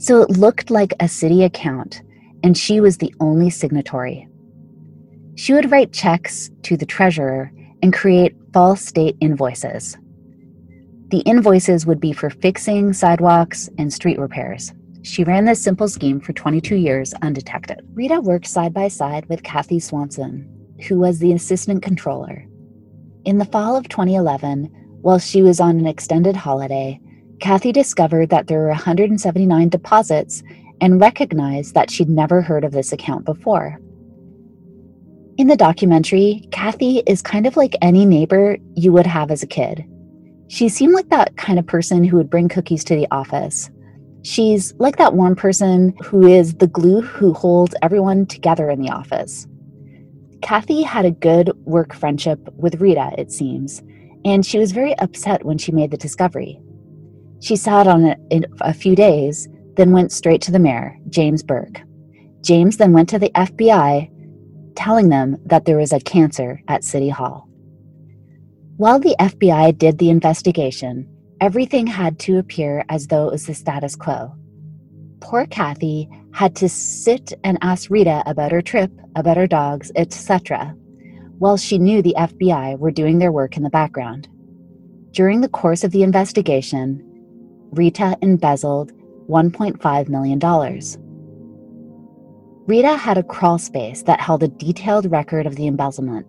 So 0.02 0.20
it 0.22 0.30
looked 0.30 0.68
like 0.68 0.94
a 0.98 1.06
city 1.06 1.44
account, 1.44 2.02
and 2.42 2.58
she 2.58 2.80
was 2.80 2.98
the 2.98 3.14
only 3.20 3.50
signatory. 3.50 4.26
She 5.36 5.54
would 5.54 5.70
write 5.70 5.92
checks 5.92 6.50
to 6.64 6.76
the 6.76 6.84
treasurer 6.84 7.52
and 7.84 7.92
create 7.92 8.34
false 8.52 8.84
state 8.84 9.16
invoices. 9.20 9.96
The 11.10 11.20
invoices 11.20 11.86
would 11.86 12.00
be 12.00 12.12
for 12.12 12.30
fixing 12.30 12.92
sidewalks 12.92 13.70
and 13.78 13.92
street 13.92 14.18
repairs. 14.18 14.72
She 15.02 15.22
ran 15.22 15.44
this 15.44 15.62
simple 15.62 15.86
scheme 15.86 16.18
for 16.18 16.32
22 16.32 16.74
years 16.74 17.14
undetected. 17.22 17.82
Rita 17.94 18.20
worked 18.20 18.48
side 18.48 18.74
by 18.74 18.88
side 18.88 19.26
with 19.26 19.44
Kathy 19.44 19.78
Swanson, 19.78 20.48
who 20.88 20.98
was 20.98 21.20
the 21.20 21.32
assistant 21.32 21.80
controller. 21.80 22.44
In 23.24 23.38
the 23.38 23.44
fall 23.44 23.76
of 23.76 23.88
2011, 23.88 24.64
while 25.00 25.20
she 25.20 25.42
was 25.42 25.60
on 25.60 25.78
an 25.78 25.86
extended 25.86 26.34
holiday, 26.34 26.98
Kathy 27.42 27.72
discovered 27.72 28.30
that 28.30 28.46
there 28.46 28.60
were 28.60 28.68
179 28.68 29.68
deposits 29.68 30.44
and 30.80 31.00
recognized 31.00 31.74
that 31.74 31.90
she'd 31.90 32.08
never 32.08 32.40
heard 32.40 32.62
of 32.62 32.70
this 32.70 32.92
account 32.92 33.24
before. 33.24 33.80
In 35.38 35.48
the 35.48 35.56
documentary, 35.56 36.46
Kathy 36.52 36.98
is 37.04 37.20
kind 37.20 37.48
of 37.48 37.56
like 37.56 37.74
any 37.82 38.04
neighbor 38.04 38.58
you 38.76 38.92
would 38.92 39.08
have 39.08 39.32
as 39.32 39.42
a 39.42 39.48
kid. 39.48 39.84
She 40.46 40.68
seemed 40.68 40.94
like 40.94 41.08
that 41.08 41.36
kind 41.36 41.58
of 41.58 41.66
person 41.66 42.04
who 42.04 42.16
would 42.16 42.30
bring 42.30 42.48
cookies 42.48 42.84
to 42.84 42.94
the 42.94 43.08
office. 43.10 43.70
She's 44.22 44.72
like 44.78 44.98
that 44.98 45.14
one 45.14 45.34
person 45.34 45.96
who 46.00 46.28
is 46.28 46.54
the 46.54 46.68
glue 46.68 47.00
who 47.00 47.34
holds 47.34 47.74
everyone 47.82 48.26
together 48.26 48.70
in 48.70 48.80
the 48.80 48.90
office. 48.90 49.48
Kathy 50.42 50.82
had 50.82 51.06
a 51.06 51.10
good 51.10 51.50
work 51.64 51.92
friendship 51.92 52.38
with 52.54 52.80
Rita, 52.80 53.10
it 53.18 53.32
seems, 53.32 53.82
and 54.24 54.46
she 54.46 54.60
was 54.60 54.70
very 54.70 54.96
upset 54.98 55.44
when 55.44 55.58
she 55.58 55.72
made 55.72 55.90
the 55.90 55.96
discovery. 55.96 56.60
She 57.42 57.56
sat 57.56 57.88
on 57.88 58.04
it 58.04 58.44
a 58.60 58.72
few 58.72 58.94
days, 58.94 59.48
then 59.76 59.90
went 59.90 60.12
straight 60.12 60.40
to 60.42 60.52
the 60.52 60.60
mayor, 60.60 60.96
James 61.08 61.42
Burke. 61.42 61.82
James 62.40 62.76
then 62.76 62.92
went 62.92 63.08
to 63.08 63.18
the 63.18 63.30
FBI 63.30 64.08
telling 64.76 65.08
them 65.08 65.36
that 65.46 65.64
there 65.64 65.76
was 65.76 65.92
a 65.92 65.98
cancer 66.00 66.62
at 66.68 66.84
City 66.84 67.08
Hall. 67.08 67.48
While 68.76 69.00
the 69.00 69.16
FBI 69.18 69.76
did 69.76 69.98
the 69.98 70.08
investigation, 70.08 71.08
everything 71.40 71.86
had 71.86 72.20
to 72.20 72.38
appear 72.38 72.84
as 72.88 73.08
though 73.08 73.26
it 73.26 73.32
was 73.32 73.46
the 73.46 73.54
status 73.54 73.96
quo. 73.96 74.34
Poor 75.20 75.44
Kathy 75.46 76.08
had 76.32 76.54
to 76.56 76.68
sit 76.68 77.32
and 77.42 77.58
ask 77.60 77.90
Rita 77.90 78.22
about 78.24 78.52
her 78.52 78.62
trip, 78.62 78.92
about 79.16 79.36
her 79.36 79.48
dogs, 79.48 79.90
etc., 79.96 80.76
while 81.38 81.56
she 81.56 81.76
knew 81.76 82.02
the 82.02 82.14
FBI 82.16 82.78
were 82.78 82.92
doing 82.92 83.18
their 83.18 83.32
work 83.32 83.56
in 83.56 83.64
the 83.64 83.70
background. 83.70 84.28
During 85.10 85.40
the 85.40 85.48
course 85.48 85.82
of 85.82 85.90
the 85.90 86.04
investigation, 86.04 87.08
Rita 87.72 88.16
embezzled 88.20 88.92
$1.5 89.28 90.08
million. 90.08 90.38
Rita 92.66 92.96
had 92.96 93.18
a 93.18 93.22
crawl 93.22 93.58
space 93.58 94.02
that 94.02 94.20
held 94.20 94.42
a 94.42 94.48
detailed 94.48 95.10
record 95.10 95.46
of 95.46 95.56
the 95.56 95.66
embezzlement. 95.66 96.26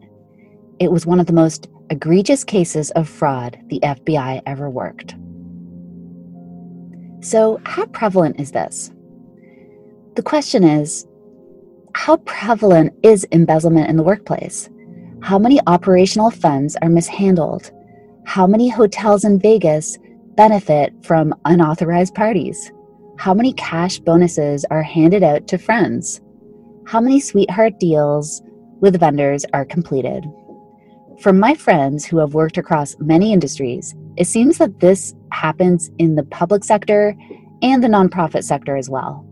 It 0.79 0.91
was 0.91 1.05
one 1.05 1.19
of 1.19 1.27
the 1.27 1.33
most 1.33 1.69
egregious 1.89 2.43
cases 2.43 2.91
of 2.91 3.07
fraud 3.07 3.59
the 3.67 3.79
FBI 3.81 4.41
ever 4.45 4.69
worked. 4.69 5.15
So, 7.21 7.61
how 7.65 7.85
prevalent 7.87 8.39
is 8.39 8.51
this? 8.51 8.91
The 10.15 10.23
question 10.23 10.63
is 10.63 11.05
how 11.95 12.17
prevalent 12.17 12.93
is 13.03 13.27
embezzlement 13.31 13.89
in 13.89 13.97
the 13.97 14.03
workplace? 14.03 14.69
How 15.21 15.37
many 15.37 15.59
operational 15.67 16.31
funds 16.31 16.75
are 16.81 16.89
mishandled? 16.89 17.71
How 18.25 18.47
many 18.47 18.69
hotels 18.69 19.23
in 19.23 19.39
Vegas 19.39 19.97
benefit 20.35 20.93
from 21.05 21.33
unauthorized 21.45 22.15
parties? 22.15 22.71
How 23.17 23.33
many 23.33 23.53
cash 23.53 23.99
bonuses 23.99 24.65
are 24.71 24.83
handed 24.83 25.23
out 25.23 25.47
to 25.47 25.57
friends? 25.57 26.21
How 26.85 26.99
many 26.99 27.19
sweetheart 27.19 27.79
deals 27.79 28.41
with 28.79 28.99
vendors 28.99 29.45
are 29.53 29.65
completed? 29.65 30.25
From 31.19 31.39
my 31.39 31.53
friends 31.53 32.05
who 32.05 32.17
have 32.17 32.33
worked 32.33 32.57
across 32.57 32.95
many 32.99 33.31
industries, 33.31 33.95
it 34.17 34.25
seems 34.25 34.57
that 34.57 34.79
this 34.79 35.13
happens 35.31 35.89
in 35.97 36.15
the 36.15 36.23
public 36.23 36.63
sector 36.63 37.15
and 37.61 37.83
the 37.83 37.87
nonprofit 37.87 38.43
sector 38.43 38.75
as 38.75 38.89
well. 38.89 39.25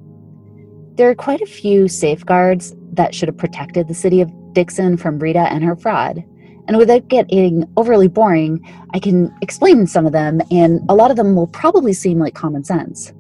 There 0.95 1.09
are 1.09 1.15
quite 1.15 1.41
a 1.41 1.45
few 1.47 1.87
safeguards 1.87 2.75
that 2.93 3.15
should 3.15 3.27
have 3.27 3.37
protected 3.37 3.87
the 3.87 3.93
city 3.93 4.21
of 4.21 4.31
Dixon 4.53 4.97
from 4.97 5.19
Rita 5.19 5.51
and 5.51 5.63
her 5.63 5.75
fraud. 5.75 6.23
And 6.67 6.77
without 6.77 7.07
getting 7.07 7.65
overly 7.77 8.07
boring, 8.07 8.61
I 8.93 8.99
can 8.99 9.35
explain 9.41 9.87
some 9.87 10.05
of 10.05 10.11
them, 10.11 10.41
and 10.51 10.81
a 10.89 10.95
lot 10.95 11.11
of 11.11 11.17
them 11.17 11.35
will 11.35 11.47
probably 11.47 11.93
seem 11.93 12.19
like 12.19 12.35
common 12.35 12.63
sense. 12.63 13.13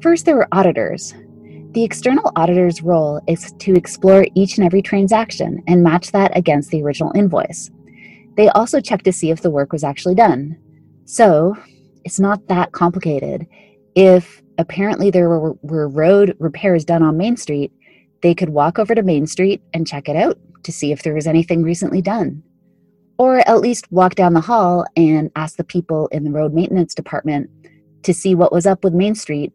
First, 0.00 0.24
there 0.24 0.36
were 0.36 0.48
auditors. 0.52 1.14
The 1.72 1.84
external 1.84 2.32
auditor's 2.36 2.82
role 2.82 3.20
is 3.26 3.52
to 3.52 3.74
explore 3.74 4.26
each 4.34 4.56
and 4.56 4.66
every 4.66 4.82
transaction 4.82 5.62
and 5.66 5.82
match 5.82 6.12
that 6.12 6.36
against 6.36 6.70
the 6.70 6.82
original 6.82 7.12
invoice. 7.14 7.70
They 8.36 8.48
also 8.50 8.80
check 8.80 9.02
to 9.02 9.12
see 9.12 9.30
if 9.30 9.40
the 9.40 9.50
work 9.50 9.72
was 9.72 9.84
actually 9.84 10.14
done. 10.14 10.58
So, 11.04 11.56
it's 12.04 12.20
not 12.20 12.46
that 12.48 12.72
complicated. 12.72 13.46
If 13.94 14.42
apparently 14.58 15.10
there 15.10 15.28
were, 15.28 15.54
were 15.62 15.88
road 15.88 16.36
repairs 16.38 16.84
done 16.84 17.02
on 17.02 17.16
Main 17.16 17.36
Street, 17.36 17.72
they 18.22 18.34
could 18.34 18.50
walk 18.50 18.78
over 18.78 18.94
to 18.94 19.02
Main 19.02 19.26
Street 19.26 19.62
and 19.74 19.86
check 19.86 20.08
it 20.08 20.16
out 20.16 20.38
to 20.62 20.72
see 20.72 20.92
if 20.92 21.02
there 21.02 21.14
was 21.14 21.26
anything 21.26 21.62
recently 21.62 22.02
done. 22.02 22.42
Or 23.18 23.38
at 23.48 23.60
least 23.60 23.90
walk 23.90 24.14
down 24.14 24.34
the 24.34 24.40
hall 24.40 24.86
and 24.96 25.30
ask 25.36 25.56
the 25.56 25.64
people 25.64 26.08
in 26.08 26.24
the 26.24 26.30
road 26.30 26.52
maintenance 26.52 26.94
department 26.94 27.50
to 28.02 28.12
see 28.12 28.34
what 28.34 28.52
was 28.52 28.66
up 28.66 28.84
with 28.84 28.94
Main 28.94 29.14
Street 29.14 29.52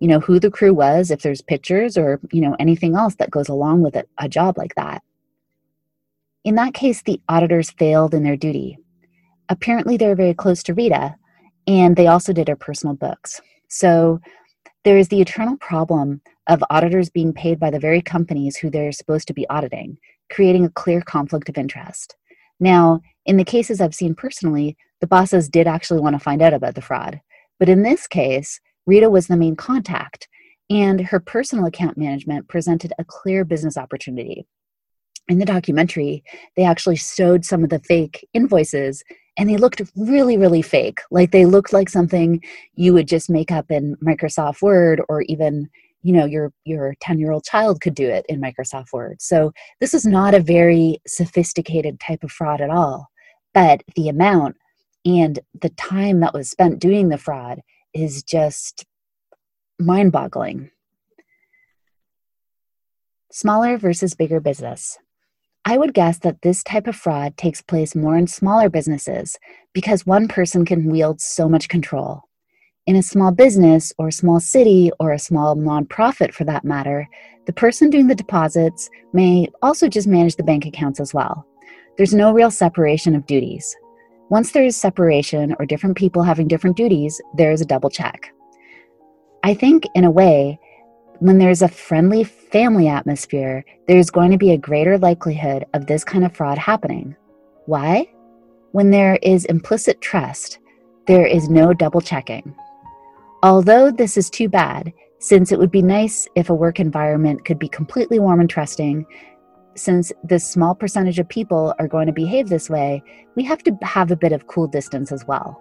you 0.00 0.08
know 0.08 0.18
who 0.18 0.40
the 0.40 0.50
crew 0.50 0.74
was 0.74 1.12
if 1.12 1.22
there's 1.22 1.42
pictures 1.42 1.96
or 1.96 2.18
you 2.32 2.40
know 2.40 2.56
anything 2.58 2.96
else 2.96 3.14
that 3.16 3.30
goes 3.30 3.48
along 3.48 3.82
with 3.82 3.94
it, 3.94 4.08
a 4.18 4.28
job 4.28 4.58
like 4.58 4.74
that 4.74 5.00
in 6.42 6.56
that 6.56 6.74
case 6.74 7.02
the 7.02 7.20
auditors 7.28 7.70
failed 7.70 8.12
in 8.12 8.24
their 8.24 8.36
duty 8.36 8.76
apparently 9.48 9.96
they 9.96 10.08
were 10.08 10.16
very 10.16 10.34
close 10.34 10.60
to 10.62 10.74
rita 10.74 11.14
and 11.66 11.96
they 11.96 12.06
also 12.06 12.32
did 12.32 12.48
her 12.48 12.56
personal 12.56 12.94
books. 12.94 13.40
So 13.68 14.20
there 14.84 14.98
is 14.98 15.08
the 15.08 15.20
eternal 15.20 15.56
problem 15.58 16.20
of 16.48 16.64
auditors 16.70 17.08
being 17.08 17.32
paid 17.32 17.60
by 17.60 17.70
the 17.70 17.78
very 17.78 18.02
companies 18.02 18.56
who 18.56 18.70
they're 18.70 18.92
supposed 18.92 19.28
to 19.28 19.34
be 19.34 19.48
auditing, 19.48 19.98
creating 20.30 20.64
a 20.64 20.70
clear 20.70 21.00
conflict 21.00 21.48
of 21.48 21.56
interest. 21.56 22.16
Now, 22.62 23.00
in 23.26 23.38
the 23.38 23.44
cases 23.44 23.80
I've 23.80 23.94
seen 23.94 24.14
personally, 24.14 24.76
the 25.00 25.08
bosses 25.08 25.48
did 25.48 25.66
actually 25.66 26.00
want 26.00 26.14
to 26.14 26.20
find 26.20 26.40
out 26.40 26.54
about 26.54 26.76
the 26.76 26.80
fraud. 26.80 27.20
But 27.58 27.68
in 27.68 27.82
this 27.82 28.06
case, 28.06 28.60
Rita 28.86 29.10
was 29.10 29.26
the 29.26 29.36
main 29.36 29.56
contact, 29.56 30.28
and 30.70 31.00
her 31.00 31.18
personal 31.18 31.66
account 31.66 31.98
management 31.98 32.48
presented 32.48 32.92
a 33.00 33.04
clear 33.04 33.44
business 33.44 33.76
opportunity. 33.76 34.46
In 35.28 35.40
the 35.40 35.44
documentary, 35.44 36.22
they 36.56 36.62
actually 36.62 36.96
showed 36.96 37.44
some 37.44 37.64
of 37.64 37.70
the 37.70 37.80
fake 37.80 38.28
invoices 38.32 39.02
and 39.36 39.48
they 39.50 39.56
looked 39.56 39.80
really 39.96 40.36
really 40.36 40.60
fake 40.60 41.00
like 41.10 41.30
they 41.30 41.46
looked 41.46 41.72
like 41.72 41.88
something 41.88 42.38
you 42.74 42.92
would 42.92 43.08
just 43.08 43.30
make 43.30 43.50
up 43.50 43.70
in 43.70 43.96
microsoft 44.04 44.60
word 44.60 45.00
or 45.08 45.22
even 45.22 45.70
you 46.02 46.12
know 46.12 46.24
your 46.24 46.52
your 46.64 46.94
10 47.00 47.18
year 47.18 47.32
old 47.32 47.44
child 47.44 47.80
could 47.80 47.94
do 47.94 48.08
it 48.08 48.26
in 48.28 48.40
microsoft 48.40 48.92
word. 48.92 49.20
So 49.20 49.52
this 49.80 49.94
is 49.94 50.04
not 50.04 50.34
a 50.34 50.40
very 50.40 50.98
sophisticated 51.06 52.00
type 52.00 52.22
of 52.24 52.32
fraud 52.32 52.60
at 52.60 52.70
all 52.70 53.08
but 53.54 53.82
the 53.96 54.08
amount 54.08 54.56
and 55.04 55.40
the 55.60 55.70
time 55.70 56.20
that 56.20 56.34
was 56.34 56.50
spent 56.50 56.78
doing 56.78 57.08
the 57.08 57.18
fraud 57.18 57.60
is 57.92 58.22
just 58.22 58.86
mind 59.78 60.12
boggling 60.12 60.70
smaller 63.30 63.78
versus 63.78 64.14
bigger 64.14 64.40
business. 64.40 64.98
I 65.64 65.78
would 65.78 65.94
guess 65.94 66.18
that 66.18 66.42
this 66.42 66.62
type 66.62 66.86
of 66.86 66.96
fraud 66.96 67.36
takes 67.36 67.62
place 67.62 67.94
more 67.94 68.16
in 68.16 68.26
smaller 68.26 68.68
businesses 68.68 69.38
because 69.72 70.04
one 70.04 70.28
person 70.28 70.64
can 70.66 70.90
wield 70.90 71.20
so 71.20 71.48
much 71.48 71.68
control. 71.68 72.24
In 72.84 72.96
a 72.96 73.02
small 73.02 73.30
business 73.30 73.92
or 73.96 74.08
a 74.08 74.12
small 74.12 74.40
city 74.40 74.90
or 74.98 75.12
a 75.12 75.18
small 75.18 75.54
nonprofit 75.54 76.34
for 76.34 76.42
that 76.44 76.64
matter, 76.64 77.08
the 77.46 77.52
person 77.52 77.90
doing 77.90 78.08
the 78.08 78.14
deposits 78.16 78.90
may 79.12 79.46
also 79.62 79.86
just 79.86 80.08
manage 80.08 80.34
the 80.34 80.42
bank 80.42 80.66
accounts 80.66 80.98
as 80.98 81.14
well. 81.14 81.46
There's 81.96 82.12
no 82.12 82.32
real 82.32 82.50
separation 82.50 83.14
of 83.14 83.24
duties. 83.24 83.76
Once 84.30 84.50
there 84.50 84.64
is 84.64 84.76
separation 84.76 85.54
or 85.60 85.66
different 85.66 85.96
people 85.96 86.24
having 86.24 86.48
different 86.48 86.76
duties, 86.76 87.20
there 87.36 87.52
is 87.52 87.60
a 87.60 87.66
double 87.66 87.88
check. 87.88 88.34
I 89.44 89.54
think, 89.54 89.84
in 89.94 90.02
a 90.02 90.10
way, 90.10 90.58
when 91.20 91.38
there's 91.38 91.62
a 91.62 91.68
friendly 91.68 92.24
family 92.24 92.88
atmosphere, 92.88 93.64
there's 93.86 94.10
going 94.10 94.32
to 94.32 94.38
be 94.38 94.50
a 94.50 94.58
greater 94.58 94.98
likelihood 94.98 95.66
of 95.72 95.86
this 95.86 96.02
kind 96.02 96.24
of 96.24 96.34
fraud 96.34 96.58
happening. 96.58 97.14
Why? 97.66 98.10
When 98.72 98.90
there 98.90 99.20
is 99.22 99.44
implicit 99.44 100.00
trust, 100.00 100.58
there 101.06 101.26
is 101.26 101.48
no 101.48 101.72
double 101.72 102.00
checking. 102.00 102.56
Although 103.42 103.90
this 103.90 104.16
is 104.16 104.30
too 104.30 104.48
bad, 104.48 104.92
since 105.18 105.50
it 105.50 105.58
would 105.58 105.70
be 105.70 105.82
nice 105.82 106.28
if 106.36 106.48
a 106.48 106.54
work 106.54 106.78
environment 106.78 107.44
could 107.44 107.58
be 107.58 107.68
completely 107.68 108.20
warm 108.20 108.38
and 108.38 108.48
trusting, 108.48 109.04
since 109.74 110.12
this 110.22 110.48
small 110.48 110.74
percentage 110.74 111.18
of 111.18 111.28
people 111.28 111.74
are 111.80 111.88
going 111.88 112.06
to 112.06 112.12
behave 112.12 112.48
this 112.48 112.70
way, 112.70 113.02
we 113.34 113.42
have 113.42 113.62
to 113.64 113.76
have 113.82 114.10
a 114.10 114.16
bit 114.16 114.32
of 114.32 114.46
cool 114.46 114.68
distance 114.68 115.10
as 115.10 115.26
well. 115.26 115.60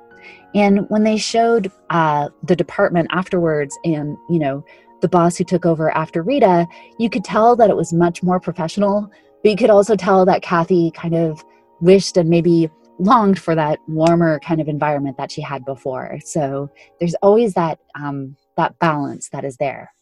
And 0.53 0.87
when 0.89 1.03
they 1.03 1.17
showed 1.17 1.71
uh, 1.89 2.29
the 2.43 2.55
department 2.55 3.07
afterwards 3.11 3.77
and, 3.83 4.15
you 4.29 4.37
know, 4.37 4.63
the 5.01 5.09
boss 5.09 5.37
who 5.37 5.43
took 5.43 5.65
over 5.65 5.89
after 5.97 6.21
Rita, 6.21 6.67
you 6.99 7.09
could 7.09 7.23
tell 7.23 7.55
that 7.55 7.71
it 7.71 7.75
was 7.75 7.93
much 7.93 8.21
more 8.21 8.39
professional, 8.39 9.09
but 9.41 9.49
you 9.49 9.57
could 9.57 9.71
also 9.71 9.95
tell 9.95 10.23
that 10.25 10.43
Kathy 10.43 10.91
kind 10.91 11.15
of 11.15 11.43
wished 11.79 12.17
and 12.17 12.29
maybe 12.29 12.69
longed 13.01 13.39
for 13.39 13.55
that 13.55 13.79
warmer 13.87 14.39
kind 14.39 14.61
of 14.61 14.67
environment 14.67 15.17
that 15.17 15.31
she 15.31 15.41
had 15.41 15.65
before. 15.65 16.19
So 16.23 16.69
there's 16.99 17.15
always 17.15 17.53
that 17.55 17.79
um, 17.95 18.35
that 18.57 18.77
balance 18.79 19.29
that 19.29 19.43
is 19.43 19.57
there. 19.57 19.93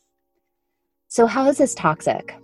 So 1.08 1.26
how 1.26 1.48
is 1.48 1.58
this 1.58 1.74
toxic? 1.74 2.36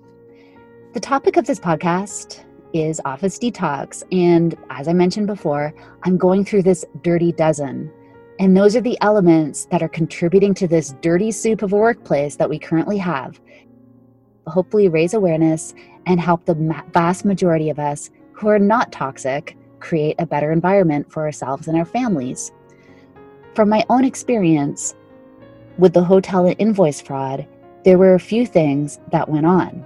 The 0.93 0.99
topic 0.99 1.37
of 1.37 1.45
this 1.45 1.59
podcast 1.59 2.43
is 2.73 3.01
office 3.05 3.37
detox, 3.37 4.03
and 4.11 4.55
as 4.69 4.87
I 4.87 4.93
mentioned 4.93 5.27
before, 5.27 5.73
I'm 6.03 6.17
going 6.17 6.45
through 6.45 6.63
this 6.63 6.85
dirty 7.03 7.31
dozen 7.31 7.91
and 8.39 8.55
those 8.55 8.75
are 8.75 8.81
the 8.81 8.97
elements 9.01 9.65
that 9.71 9.81
are 9.81 9.89
contributing 9.89 10.53
to 10.55 10.67
this 10.67 10.93
dirty 11.01 11.31
soup 11.31 11.61
of 11.61 11.71
a 11.71 11.77
workplace 11.77 12.35
that 12.35 12.49
we 12.49 12.59
currently 12.59 12.97
have. 12.97 13.39
Hopefully, 14.47 14.89
raise 14.89 15.13
awareness 15.13 15.73
and 16.05 16.19
help 16.19 16.45
the 16.45 16.83
vast 16.93 17.25
majority 17.25 17.69
of 17.69 17.79
us 17.79 18.11
who 18.33 18.47
are 18.47 18.59
not 18.59 18.91
toxic 18.91 19.57
create 19.79 20.15
a 20.19 20.25
better 20.25 20.51
environment 20.51 21.11
for 21.11 21.23
ourselves 21.23 21.67
and 21.67 21.77
our 21.77 21.85
families. 21.85 22.51
From 23.53 23.69
my 23.69 23.85
own 23.89 24.03
experience 24.03 24.95
with 25.77 25.93
the 25.93 26.03
hotel 26.03 26.45
and 26.45 26.55
invoice 26.59 27.01
fraud, 27.01 27.47
there 27.83 27.97
were 27.97 28.15
a 28.15 28.19
few 28.19 28.45
things 28.45 28.99
that 29.11 29.29
went 29.29 29.45
on. 29.45 29.85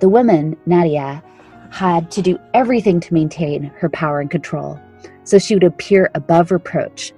The 0.00 0.08
woman, 0.08 0.56
Nadia, 0.66 1.22
had 1.70 2.10
to 2.10 2.22
do 2.22 2.38
everything 2.54 3.00
to 3.00 3.14
maintain 3.14 3.64
her 3.76 3.88
power 3.88 4.20
and 4.20 4.30
control, 4.30 4.78
so 5.24 5.38
she 5.38 5.54
would 5.54 5.64
appear 5.64 6.10
above 6.14 6.50
reproach 6.50 7.12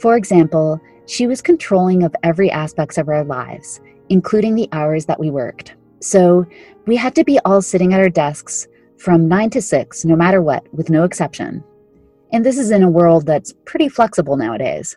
for 0.00 0.16
example, 0.16 0.80
she 1.04 1.26
was 1.26 1.42
controlling 1.42 2.04
of 2.04 2.16
every 2.22 2.50
aspects 2.50 2.96
of 2.96 3.10
our 3.10 3.22
lives, 3.22 3.82
including 4.08 4.54
the 4.54 4.68
hours 4.72 5.04
that 5.04 5.20
we 5.20 5.30
worked. 5.30 5.74
So 6.00 6.46
we 6.86 6.96
had 6.96 7.14
to 7.16 7.24
be 7.24 7.38
all 7.44 7.60
sitting 7.60 7.92
at 7.92 8.00
our 8.00 8.08
desks 8.08 8.66
from 9.00 9.28
9 9.28 9.50
to 9.50 9.62
6, 9.62 10.04
no 10.04 10.14
matter 10.14 10.42
what, 10.42 10.62
with 10.74 10.90
no 10.90 11.04
exception. 11.04 11.64
And 12.32 12.44
this 12.44 12.58
is 12.58 12.70
in 12.70 12.82
a 12.82 12.90
world 12.90 13.26
that's 13.26 13.54
pretty 13.64 13.88
flexible 13.88 14.36
nowadays. 14.36 14.96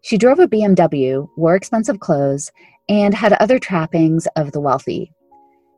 She 0.00 0.18
drove 0.18 0.38
a 0.38 0.48
BMW, 0.48 1.28
wore 1.36 1.54
expensive 1.54 2.00
clothes, 2.00 2.50
and 2.88 3.14
had 3.14 3.34
other 3.34 3.58
trappings 3.58 4.26
of 4.36 4.52
the 4.52 4.60
wealthy. 4.60 5.12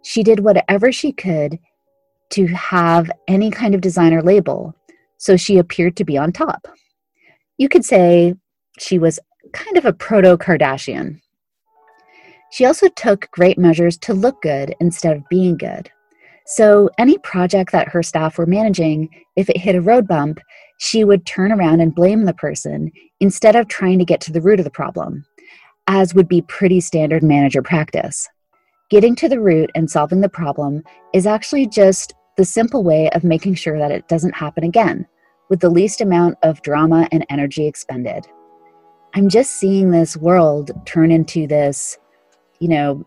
She 0.03 0.23
did 0.23 0.41
whatever 0.41 0.93
she 0.93 1.13
could 1.13 1.59
to 2.31 2.47
have 2.47 3.11
any 3.29 3.51
kind 3.51 3.75
of 3.75 3.81
designer 3.81 4.23
label, 4.23 4.75
so 5.19 5.37
she 5.37 5.59
appeared 5.59 5.97
to 5.97 6.05
be 6.05 6.17
on 6.17 6.33
top 6.33 6.69
you 7.61 7.69
could 7.69 7.85
say 7.85 8.35
she 8.79 8.99
was 8.99 9.21
kind 9.53 9.77
of 9.77 9.85
a 9.85 9.93
proto 9.93 10.39
Kardashian. 10.39 11.21
She 12.51 12.65
also 12.65 12.89
took 12.89 13.31
great 13.33 13.59
measures 13.59 13.99
to 13.99 14.15
look 14.15 14.41
good 14.41 14.75
instead 14.81 15.15
of 15.15 15.29
being 15.29 15.59
good. 15.59 15.91
So, 16.55 16.91
any 16.99 17.17
project 17.19 17.71
that 17.71 17.89
her 17.91 18.03
staff 18.03 18.37
were 18.37 18.45
managing, 18.45 19.09
if 19.37 19.49
it 19.49 19.57
hit 19.57 19.77
a 19.77 19.81
road 19.81 20.09
bump, 20.09 20.41
she 20.79 21.05
would 21.05 21.25
turn 21.25 21.53
around 21.53 21.81
and 21.81 21.95
blame 21.95 22.25
the 22.25 22.35
person 22.35 22.91
instead 23.21 23.55
of 23.55 23.69
trying 23.69 24.01
to 24.01 24.05
get 24.05 24.21
to 24.23 24.33
the 24.33 24.41
root 24.41 24.59
of 24.59 24.65
the 24.65 24.71
problem, 24.71 25.25
as 25.87 26.13
would 26.13 26.27
be 26.27 26.43
pretty 26.43 26.81
standard 26.81 27.23
manager 27.23 27.63
practice. 27.63 28.29
Getting 28.91 29.15
to 29.15 29.29
the 29.29 29.39
root 29.39 29.71
and 29.77 29.89
solving 29.89 30.23
the 30.23 30.29
problem 30.29 30.83
is 31.15 31.25
actually 31.25 31.69
just 31.69 32.15
the 32.37 32.45
simple 32.45 32.83
way 32.83 33.09
of 33.11 33.23
making 33.23 33.55
sure 33.55 33.79
that 33.79 33.93
it 33.93 34.09
doesn't 34.09 34.35
happen 34.35 34.65
again 34.65 35.07
with 35.51 35.61
the 35.61 35.71
least 35.71 36.01
amount 36.01 36.37
of 36.43 36.63
drama 36.63 37.07
and 37.13 37.25
energy 37.31 37.69
expended. 37.69 38.27
I'm 39.15 39.29
just 39.29 39.53
seeing 39.53 39.93
this 39.93 40.17
world 40.17 40.73
turn 40.85 41.13
into 41.13 41.47
this, 41.47 41.97
you 42.59 42.67
know, 42.67 43.07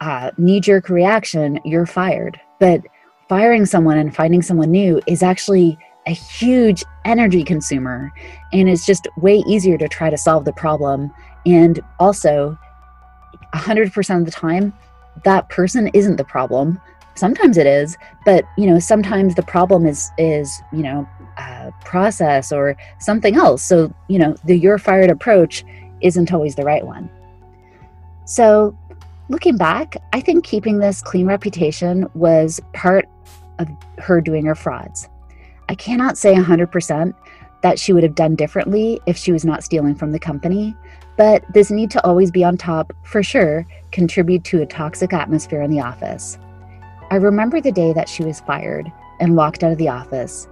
uh, 0.00 0.30
knee 0.38 0.60
jerk 0.60 0.88
reaction, 0.88 1.60
you're 1.64 1.86
fired. 1.86 2.40
But 2.60 2.82
firing 3.28 3.66
someone 3.66 3.98
and 3.98 4.14
finding 4.14 4.42
someone 4.42 4.70
new 4.70 5.00
is 5.06 5.22
actually 5.22 5.78
a 6.06 6.12
huge 6.12 6.84
energy 7.04 7.42
consumer. 7.42 8.12
And 8.52 8.68
it's 8.68 8.86
just 8.86 9.08
way 9.16 9.42
easier 9.46 9.76
to 9.78 9.88
try 9.88 10.10
to 10.10 10.16
solve 10.16 10.44
the 10.44 10.52
problem. 10.52 11.12
And 11.44 11.80
also, 11.98 12.58
100% 13.54 14.18
of 14.18 14.24
the 14.24 14.30
time, 14.30 14.72
that 15.24 15.48
person 15.48 15.88
isn't 15.94 16.16
the 16.16 16.24
problem. 16.24 16.80
Sometimes 17.14 17.56
it 17.56 17.66
is, 17.66 17.96
but 18.26 18.44
you 18.58 18.66
know, 18.66 18.78
sometimes 18.78 19.34
the 19.34 19.42
problem 19.42 19.86
is 19.86 20.10
is 20.18 20.60
you 20.70 20.82
know 20.82 21.08
uh, 21.38 21.70
process 21.82 22.52
or 22.52 22.76
something 22.98 23.36
else. 23.36 23.62
So, 23.62 23.92
you 24.08 24.18
know, 24.18 24.36
the 24.44 24.56
you're 24.56 24.78
fired 24.78 25.10
approach 25.10 25.64
isn't 26.02 26.32
always 26.32 26.54
the 26.54 26.64
right 26.64 26.84
one. 26.84 27.08
So, 28.26 28.76
looking 29.28 29.56
back, 29.56 29.96
I 30.12 30.20
think 30.20 30.44
keeping 30.44 30.78
this 30.78 31.02
clean 31.02 31.26
reputation 31.26 32.08
was 32.14 32.60
part 32.72 33.06
of 33.58 33.68
her 33.98 34.20
doing 34.20 34.46
her 34.46 34.54
frauds. 34.54 35.08
I 35.68 35.74
cannot 35.74 36.18
say 36.18 36.34
100% 36.34 37.14
that 37.62 37.78
she 37.78 37.92
would 37.92 38.02
have 38.02 38.14
done 38.14 38.36
differently 38.36 39.00
if 39.06 39.16
she 39.16 39.32
was 39.32 39.44
not 39.44 39.64
stealing 39.64 39.94
from 39.94 40.12
the 40.12 40.18
company, 40.18 40.76
but 41.16 41.42
this 41.52 41.70
need 41.70 41.90
to 41.92 42.06
always 42.06 42.30
be 42.30 42.44
on 42.44 42.56
top, 42.56 42.92
for 43.02 43.22
sure, 43.22 43.66
contribute 43.90 44.44
to 44.44 44.62
a 44.62 44.66
toxic 44.66 45.12
atmosphere 45.12 45.62
in 45.62 45.70
the 45.70 45.80
office. 45.80 46.38
I 47.10 47.16
remember 47.16 47.60
the 47.60 47.72
day 47.72 47.92
that 47.94 48.08
she 48.08 48.24
was 48.24 48.40
fired 48.40 48.90
and 49.20 49.36
walked 49.36 49.64
out 49.64 49.72
of 49.72 49.78
the 49.78 49.88
office 49.88 50.46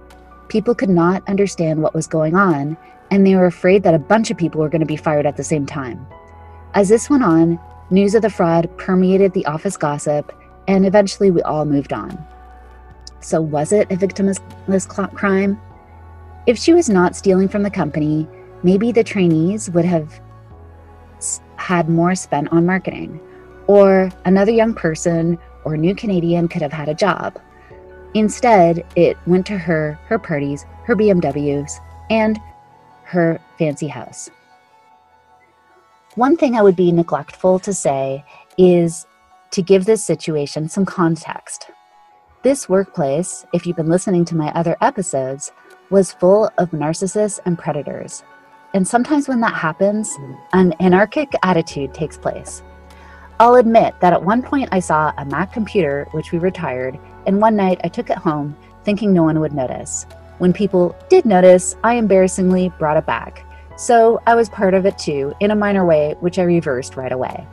People 0.47 0.75
could 0.75 0.89
not 0.89 1.27
understand 1.27 1.81
what 1.81 1.95
was 1.95 2.07
going 2.07 2.35
on, 2.35 2.77
and 3.09 3.25
they 3.25 3.35
were 3.35 3.45
afraid 3.45 3.83
that 3.83 3.93
a 3.93 3.99
bunch 3.99 4.29
of 4.29 4.37
people 4.37 4.61
were 4.61 4.69
going 4.69 4.81
to 4.81 4.85
be 4.85 4.95
fired 4.95 5.25
at 5.25 5.37
the 5.37 5.43
same 5.43 5.65
time. 5.65 6.05
As 6.73 6.89
this 6.89 7.09
went 7.09 7.23
on, 7.23 7.59
news 7.89 8.15
of 8.15 8.21
the 8.21 8.29
fraud 8.29 8.69
permeated 8.77 9.33
the 9.33 9.45
office 9.45 9.77
gossip, 9.77 10.31
and 10.67 10.85
eventually 10.85 11.31
we 11.31 11.41
all 11.43 11.65
moved 11.65 11.93
on. 11.93 12.17
So, 13.19 13.41
was 13.41 13.71
it 13.71 13.91
a 13.91 13.95
victimless 13.95 15.15
crime? 15.15 15.59
If 16.47 16.57
she 16.57 16.73
was 16.73 16.89
not 16.89 17.15
stealing 17.15 17.47
from 17.47 17.63
the 17.63 17.71
company, 17.71 18.27
maybe 18.63 18.91
the 18.91 19.03
trainees 19.03 19.69
would 19.71 19.85
have 19.85 20.19
had 21.57 21.89
more 21.89 22.15
spent 22.15 22.51
on 22.51 22.65
marketing, 22.65 23.19
or 23.67 24.11
another 24.25 24.51
young 24.51 24.73
person 24.73 25.37
or 25.63 25.77
new 25.77 25.95
Canadian 25.95 26.47
could 26.47 26.61
have 26.61 26.73
had 26.73 26.89
a 26.89 26.93
job. 26.93 27.39
Instead, 28.13 28.85
it 28.95 29.17
went 29.25 29.45
to 29.47 29.57
her, 29.57 29.99
her 30.05 30.19
parties, 30.19 30.65
her 30.83 30.95
BMWs, 30.95 31.79
and 32.09 32.39
her 33.03 33.39
fancy 33.57 33.87
house. 33.87 34.29
One 36.15 36.37
thing 36.37 36.55
I 36.55 36.61
would 36.61 36.77
be 36.77 36.93
neglectful 36.93 37.59
to 37.59 37.73
say 37.73 38.23
is 38.57 39.05
to 39.51 39.61
give 39.61 39.83
this 39.83 40.01
situation 40.01 40.69
some 40.69 40.85
context. 40.85 41.69
This 42.41 42.69
workplace, 42.69 43.45
if 43.53 43.67
you've 43.67 43.75
been 43.75 43.89
listening 43.89 44.23
to 44.25 44.35
my 44.37 44.47
other 44.53 44.77
episodes, 44.79 45.51
was 45.89 46.13
full 46.13 46.49
of 46.57 46.71
narcissists 46.71 47.41
and 47.45 47.59
predators. 47.59 48.23
And 48.73 48.87
sometimes 48.87 49.27
when 49.27 49.41
that 49.41 49.55
happens, 49.55 50.09
an 50.53 50.73
anarchic 50.79 51.33
attitude 51.43 51.93
takes 51.93 52.17
place. 52.17 52.63
I'll 53.41 53.55
admit 53.55 53.99
that 53.99 54.13
at 54.13 54.23
one 54.23 54.41
point 54.41 54.69
I 54.71 54.79
saw 54.79 55.11
a 55.17 55.25
Mac 55.25 55.51
computer, 55.51 56.07
which 56.11 56.31
we 56.31 56.37
retired, 56.37 56.97
and 57.25 57.41
one 57.41 57.57
night 57.57 57.81
I 57.83 57.89
took 57.89 58.09
it 58.09 58.17
home 58.17 58.55
thinking 58.85 59.11
no 59.11 59.23
one 59.23 59.41
would 59.41 59.51
notice. 59.51 60.05
When 60.37 60.53
people 60.53 60.95
did 61.09 61.25
notice, 61.25 61.75
I 61.83 61.95
embarrassingly 61.95 62.71
brought 62.79 62.95
it 62.95 63.05
back. 63.05 63.45
So 63.77 64.21
I 64.25 64.35
was 64.35 64.47
part 64.47 64.73
of 64.73 64.85
it 64.85 64.97
too, 64.97 65.33
in 65.39 65.51
a 65.51 65.55
minor 65.55 65.85
way, 65.85 66.15
which 66.21 66.39
I 66.39 66.43
reversed 66.43 66.95
right 66.95 67.11
away. 67.11 67.45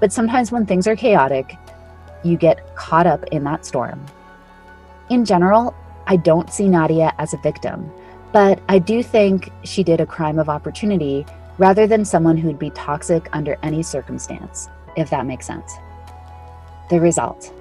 But 0.00 0.12
sometimes 0.12 0.52
when 0.52 0.66
things 0.66 0.86
are 0.86 0.96
chaotic, 0.96 1.56
you 2.22 2.36
get 2.36 2.74
caught 2.76 3.06
up 3.06 3.24
in 3.28 3.44
that 3.44 3.64
storm. 3.64 4.04
In 5.10 5.24
general, 5.24 5.74
I 6.06 6.16
don't 6.16 6.52
see 6.52 6.68
Nadia 6.68 7.14
as 7.18 7.32
a 7.32 7.38
victim, 7.38 7.90
but 8.32 8.60
I 8.68 8.78
do 8.78 9.02
think 9.02 9.50
she 9.62 9.82
did 9.82 10.00
a 10.00 10.06
crime 10.06 10.38
of 10.38 10.48
opportunity 10.48 11.24
rather 11.58 11.86
than 11.86 12.04
someone 12.04 12.36
who'd 12.36 12.58
be 12.58 12.70
toxic 12.70 13.28
under 13.32 13.58
any 13.62 13.82
circumstance, 13.82 14.68
if 14.96 15.10
that 15.10 15.26
makes 15.26 15.46
sense. 15.46 15.72
The 16.90 17.00
result. 17.00 17.52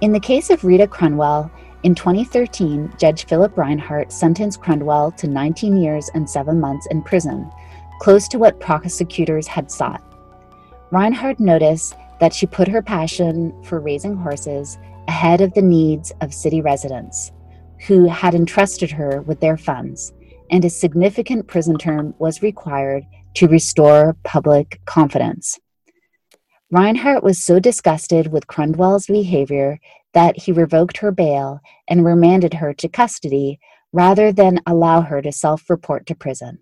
In 0.00 0.12
the 0.12 0.20
case 0.20 0.50
of 0.50 0.64
Rita 0.64 0.86
Crundwell, 0.86 1.50
in 1.86 1.94
2013, 1.94 2.92
Judge 2.98 3.26
Philip 3.26 3.56
Reinhard 3.56 4.10
sentenced 4.10 4.60
Crundwell 4.60 5.16
to 5.18 5.28
19 5.28 5.76
years 5.76 6.10
and 6.14 6.28
seven 6.28 6.58
months 6.58 6.88
in 6.90 7.00
prison, 7.00 7.48
close 8.00 8.26
to 8.26 8.40
what 8.40 8.58
prosecutors 8.58 9.46
had 9.46 9.70
sought. 9.70 10.02
Reinhard 10.90 11.38
noticed 11.38 11.94
that 12.18 12.34
she 12.34 12.44
put 12.44 12.66
her 12.66 12.82
passion 12.82 13.54
for 13.62 13.78
raising 13.78 14.16
horses 14.16 14.78
ahead 15.06 15.40
of 15.40 15.54
the 15.54 15.62
needs 15.62 16.12
of 16.22 16.34
city 16.34 16.60
residents 16.60 17.30
who 17.86 18.08
had 18.08 18.34
entrusted 18.34 18.90
her 18.90 19.22
with 19.22 19.38
their 19.38 19.56
funds, 19.56 20.12
and 20.50 20.64
a 20.64 20.70
significant 20.70 21.46
prison 21.46 21.78
term 21.78 22.16
was 22.18 22.42
required 22.42 23.04
to 23.34 23.46
restore 23.46 24.16
public 24.24 24.80
confidence. 24.86 25.60
Reinhard 26.72 27.22
was 27.22 27.40
so 27.40 27.60
disgusted 27.60 28.32
with 28.32 28.48
Crundwell's 28.48 29.06
behavior 29.06 29.78
that 30.16 30.38
he 30.38 30.50
revoked 30.50 30.96
her 30.96 31.12
bail 31.12 31.60
and 31.86 32.02
remanded 32.02 32.54
her 32.54 32.72
to 32.72 32.88
custody 32.88 33.60
rather 33.92 34.32
than 34.32 34.58
allow 34.66 35.02
her 35.02 35.20
to 35.20 35.30
self 35.30 35.68
report 35.68 36.06
to 36.06 36.14
prison. 36.14 36.58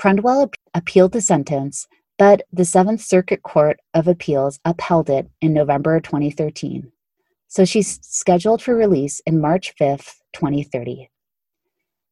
Crundwell 0.00 0.50
appealed 0.72 1.12
the 1.12 1.20
sentence, 1.20 1.86
but 2.18 2.40
the 2.50 2.64
Seventh 2.64 3.02
Circuit 3.02 3.42
Court 3.42 3.78
of 3.92 4.08
Appeals 4.08 4.58
upheld 4.64 5.10
it 5.10 5.28
in 5.42 5.52
November 5.52 6.00
2013. 6.00 6.90
So 7.48 7.66
she's 7.66 7.98
scheduled 8.00 8.62
for 8.62 8.74
release 8.74 9.20
in 9.26 9.42
March 9.42 9.74
5th, 9.78 10.14
2030. 10.32 11.10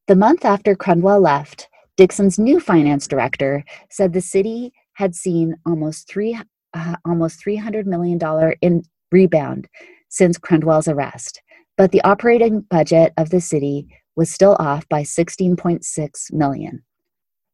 The 0.07 0.17
month 0.17 0.45
after 0.45 0.77
Crundwell 0.77 1.23
left, 1.23 1.69
Dixon's 1.97 2.39
new 2.39 2.61
finance 2.61 3.09
director 3.09 3.65
said 3.89 4.13
the 4.13 4.21
city 4.21 4.75
had 4.93 5.15
seen 5.15 5.57
almost 5.65 6.09
three 6.09 6.39
uh, 6.75 6.97
almost 7.07 7.43
$300 7.43 7.87
million 7.87 8.21
in 8.61 8.83
rebound 9.11 9.67
since 10.09 10.39
Crundwell's 10.39 10.89
arrest, 10.89 11.43
but 11.77 11.93
the 11.93 12.03
operating 12.03 12.61
budget 12.63 13.13
of 13.17 13.31
the 13.31 13.41
city 13.41 13.87
was 14.17 14.31
still 14.31 14.57
off 14.59 14.89
by 14.89 15.03
16.6 15.03 16.33
million. 16.33 16.83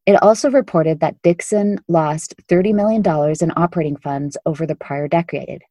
It 0.05 0.21
also 0.21 0.49
reported 0.51 0.99
that 0.99 1.21
Dixon 1.23 1.79
lost 1.87 2.35
$30 2.49 2.73
million 2.73 3.03
in 3.41 3.51
operating 3.55 3.97
funds 3.97 4.37
over 4.45 4.65
the 4.65 4.75
prior 4.75 5.07
decade. 5.07 5.63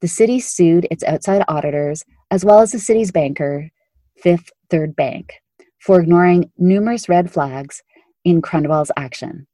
The 0.00 0.08
city 0.08 0.40
sued 0.40 0.86
its 0.90 1.04
outside 1.04 1.44
auditors, 1.48 2.04
as 2.30 2.44
well 2.44 2.60
as 2.60 2.72
the 2.72 2.78
city's 2.78 3.12
banker, 3.12 3.70
Fifth 4.16 4.50
Third 4.70 4.94
Bank, 4.94 5.34
for 5.80 6.00
ignoring 6.00 6.50
numerous 6.58 7.08
red 7.08 7.32
flags 7.32 7.82
in 8.24 8.42
Crundwell's 8.42 8.92
action. 8.96 9.46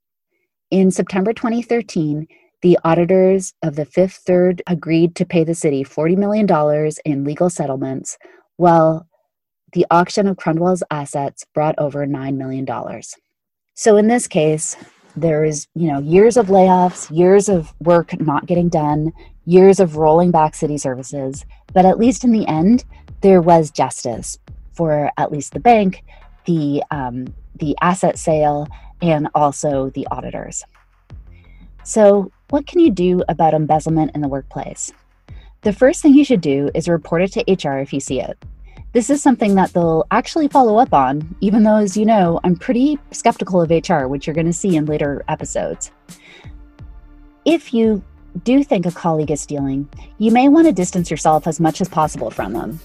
In 0.70 0.90
September 0.90 1.32
2013, 1.32 2.26
the 2.62 2.78
auditors 2.84 3.54
of 3.62 3.76
the 3.76 3.84
Fifth 3.84 4.22
Third 4.26 4.62
agreed 4.66 5.14
to 5.16 5.26
pay 5.26 5.44
the 5.44 5.54
city 5.54 5.84
$40 5.84 6.16
million 6.16 6.92
in 7.04 7.24
legal 7.24 7.50
settlements, 7.50 8.18
while 8.56 9.06
the 9.72 9.86
auction 9.90 10.26
of 10.26 10.36
Crundwell's 10.36 10.82
assets 10.90 11.44
brought 11.54 11.74
over 11.78 12.06
$9 12.06 12.36
million. 12.36 12.66
So 13.74 13.96
in 13.96 14.08
this 14.08 14.26
case, 14.26 14.76
there 15.14 15.44
is, 15.44 15.66
you 15.74 15.88
know, 15.88 16.00
years 16.00 16.36
of 16.36 16.46
layoffs, 16.46 17.14
years 17.16 17.48
of 17.48 17.72
work 17.80 18.18
not 18.20 18.46
getting 18.46 18.68
done, 18.68 19.12
years 19.44 19.80
of 19.80 19.96
rolling 19.96 20.30
back 20.30 20.54
city 20.54 20.78
services, 20.78 21.44
but 21.72 21.84
at 21.84 21.98
least 21.98 22.24
in 22.24 22.32
the 22.32 22.46
end, 22.46 22.84
there 23.20 23.40
was 23.40 23.70
justice 23.70 24.38
for 24.72 25.10
at 25.16 25.32
least 25.32 25.52
the 25.52 25.60
bank, 25.60 26.04
the 26.44 26.82
um, 26.90 27.26
the 27.56 27.76
asset 27.80 28.16
sale, 28.16 28.68
and 29.02 29.28
also 29.34 29.90
the 29.90 30.06
auditors. 30.10 30.62
So 31.82 32.30
what 32.50 32.66
can 32.66 32.80
you 32.80 32.90
do 32.90 33.22
about 33.28 33.52
embezzlement 33.52 34.12
in 34.14 34.22
the 34.22 34.28
workplace? 34.28 34.90
The 35.62 35.72
first 35.72 36.00
thing 36.00 36.14
you 36.14 36.24
should 36.24 36.40
do 36.40 36.70
is 36.74 36.88
report 36.88 37.22
it 37.22 37.32
to 37.32 37.68
HR 37.68 37.78
if 37.78 37.92
you 37.92 38.00
see 38.00 38.20
it. 38.20 38.38
This 38.92 39.10
is 39.10 39.22
something 39.22 39.54
that 39.56 39.74
they'll 39.74 40.06
actually 40.10 40.48
follow 40.48 40.78
up 40.78 40.94
on, 40.94 41.36
even 41.42 41.62
though, 41.62 41.76
as 41.76 41.96
you 41.96 42.06
know, 42.06 42.40
I'm 42.44 42.56
pretty 42.56 42.98
skeptical 43.10 43.60
of 43.60 43.70
HR, 43.70 44.06
which 44.06 44.26
you're 44.26 44.34
going 44.34 44.46
to 44.46 44.52
see 44.52 44.76
in 44.76 44.86
later 44.86 45.22
episodes. 45.28 45.90
If 47.44 47.74
you 47.74 48.02
do 48.44 48.64
think 48.64 48.86
a 48.86 48.92
colleague 48.92 49.30
is 49.30 49.42
stealing, 49.42 49.88
you 50.16 50.30
may 50.30 50.48
want 50.48 50.66
to 50.68 50.72
distance 50.72 51.10
yourself 51.10 51.46
as 51.46 51.60
much 51.60 51.82
as 51.82 51.88
possible 51.88 52.30
from 52.30 52.54
them. 52.54 52.80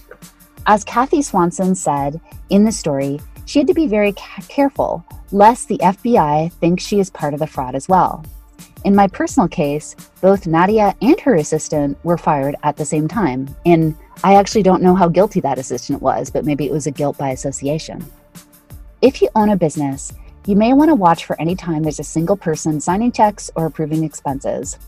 As 0.66 0.84
Kathy 0.84 1.22
Swanson 1.22 1.74
said 1.74 2.20
in 2.50 2.64
the 2.64 2.72
story, 2.72 3.18
she 3.46 3.60
had 3.60 3.68
to 3.68 3.74
be 3.74 3.86
very 3.86 4.12
careful 4.12 5.04
lest 5.32 5.68
the 5.68 5.78
FBI 5.78 6.52
think 6.52 6.80
she 6.80 7.00
is 7.00 7.08
part 7.08 7.32
of 7.32 7.40
the 7.40 7.46
fraud 7.46 7.74
as 7.74 7.88
well. 7.88 8.24
In 8.84 8.94
my 8.94 9.08
personal 9.08 9.48
case, 9.48 9.96
both 10.20 10.46
Nadia 10.46 10.94
and 11.00 11.18
her 11.20 11.34
assistant 11.36 11.96
were 12.04 12.18
fired 12.18 12.54
at 12.62 12.76
the 12.76 12.84
same 12.84 13.08
time. 13.08 13.54
And 13.64 13.96
I 14.22 14.34
actually 14.34 14.62
don't 14.62 14.82
know 14.82 14.94
how 14.94 15.08
guilty 15.08 15.40
that 15.40 15.58
assistant 15.58 16.02
was, 16.02 16.30
but 16.30 16.44
maybe 16.44 16.66
it 16.66 16.72
was 16.72 16.86
a 16.86 16.90
guilt 16.90 17.16
by 17.16 17.30
association. 17.30 18.04
If 19.00 19.22
you 19.22 19.28
own 19.34 19.48
a 19.48 19.56
business, 19.56 20.12
you 20.46 20.56
may 20.56 20.74
want 20.74 20.90
to 20.90 20.94
watch 20.94 21.24
for 21.24 21.40
any 21.40 21.56
time 21.56 21.82
there's 21.82 21.98
a 21.98 22.04
single 22.04 22.36
person 22.36 22.78
signing 22.80 23.12
checks 23.12 23.50
or 23.56 23.64
approving 23.64 24.04
expenses. 24.04 24.78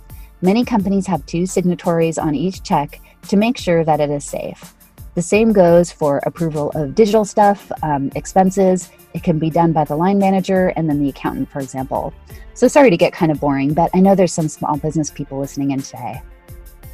Many 0.42 0.66
companies 0.66 1.06
have 1.06 1.24
two 1.24 1.46
signatories 1.46 2.18
on 2.18 2.34
each 2.34 2.62
check 2.62 3.00
to 3.28 3.38
make 3.38 3.56
sure 3.56 3.82
that 3.82 4.00
it 4.00 4.10
is 4.10 4.24
safe. 4.24 4.75
The 5.16 5.22
same 5.22 5.54
goes 5.54 5.90
for 5.90 6.18
approval 6.26 6.70
of 6.74 6.94
digital 6.94 7.24
stuff, 7.24 7.72
um, 7.82 8.10
expenses. 8.14 8.90
It 9.14 9.22
can 9.22 9.38
be 9.38 9.48
done 9.48 9.72
by 9.72 9.84
the 9.84 9.96
line 9.96 10.18
manager 10.18 10.74
and 10.76 10.90
then 10.90 11.02
the 11.02 11.08
accountant, 11.08 11.50
for 11.50 11.60
example. 11.60 12.12
So 12.52 12.68
sorry 12.68 12.90
to 12.90 12.98
get 12.98 13.14
kind 13.14 13.32
of 13.32 13.40
boring, 13.40 13.72
but 13.72 13.90
I 13.94 14.00
know 14.00 14.14
there's 14.14 14.34
some 14.34 14.46
small 14.46 14.76
business 14.76 15.10
people 15.10 15.38
listening 15.38 15.70
in 15.70 15.80
today. 15.80 16.20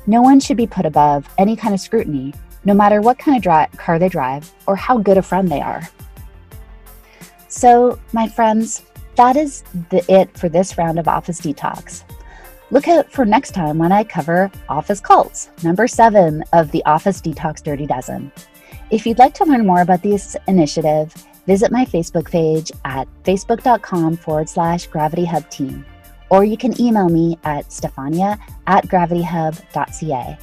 No 0.06 0.22
one 0.22 0.38
should 0.38 0.56
be 0.56 0.68
put 0.68 0.86
above 0.86 1.28
any 1.36 1.56
kind 1.56 1.74
of 1.74 1.80
scrutiny, 1.80 2.32
no 2.64 2.74
matter 2.74 3.00
what 3.00 3.18
kind 3.18 3.36
of 3.36 3.42
dri- 3.42 3.76
car 3.76 3.98
they 3.98 4.08
drive 4.08 4.52
or 4.68 4.76
how 4.76 4.98
good 4.98 5.18
a 5.18 5.22
friend 5.22 5.48
they 5.48 5.60
are. 5.60 5.82
So, 7.48 7.98
my 8.12 8.28
friends, 8.28 8.84
that 9.16 9.36
is 9.36 9.64
the 9.90 10.04
it 10.08 10.38
for 10.38 10.48
this 10.48 10.78
round 10.78 11.00
of 11.00 11.08
Office 11.08 11.40
Detox. 11.40 12.04
Look 12.72 12.88
out 12.88 13.12
for 13.12 13.26
next 13.26 13.50
time 13.50 13.76
when 13.76 13.92
I 13.92 14.02
cover 14.02 14.50
Office 14.66 14.98
Cults, 14.98 15.50
number 15.62 15.86
seven 15.86 16.42
of 16.54 16.70
the 16.70 16.82
Office 16.86 17.20
Detox 17.20 17.62
Dirty 17.62 17.84
Dozen. 17.84 18.32
If 18.88 19.04
you'd 19.04 19.18
like 19.18 19.34
to 19.34 19.44
learn 19.44 19.66
more 19.66 19.82
about 19.82 20.02
this 20.02 20.38
initiative, 20.48 21.12
visit 21.46 21.70
my 21.70 21.84
Facebook 21.84 22.30
page 22.30 22.72
at 22.86 23.06
facebook.com 23.24 24.16
forward 24.16 24.48
slash 24.48 24.86
Gravity 24.86 25.26
Hub 25.26 25.50
Team, 25.50 25.84
or 26.30 26.44
you 26.44 26.56
can 26.56 26.80
email 26.80 27.10
me 27.10 27.38
at 27.44 27.68
stefania 27.68 28.38
at 28.66 28.86
gravityhub.ca. 28.86 30.38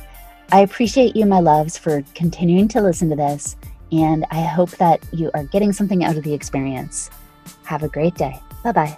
I 0.52 0.60
appreciate 0.60 1.16
you, 1.16 1.26
my 1.26 1.40
loves, 1.40 1.80
for 1.80 2.04
continuing 2.14 2.68
to 2.68 2.82
listen 2.82 3.10
to 3.10 3.16
this, 3.16 3.56
and 3.92 4.24
I 4.30 4.42
hope 4.42 4.70
that 4.78 5.04
you 5.12 5.32
are 5.34 5.46
getting 5.46 5.74
something 5.74 6.04
out 6.04 6.16
of 6.16 6.24
the 6.24 6.36
experience. 6.36 7.10
Have 7.64 7.82
a 7.82 7.88
great 7.90 8.14
day. 8.14 8.40
Bye 8.64 8.72
bye. 8.72 8.98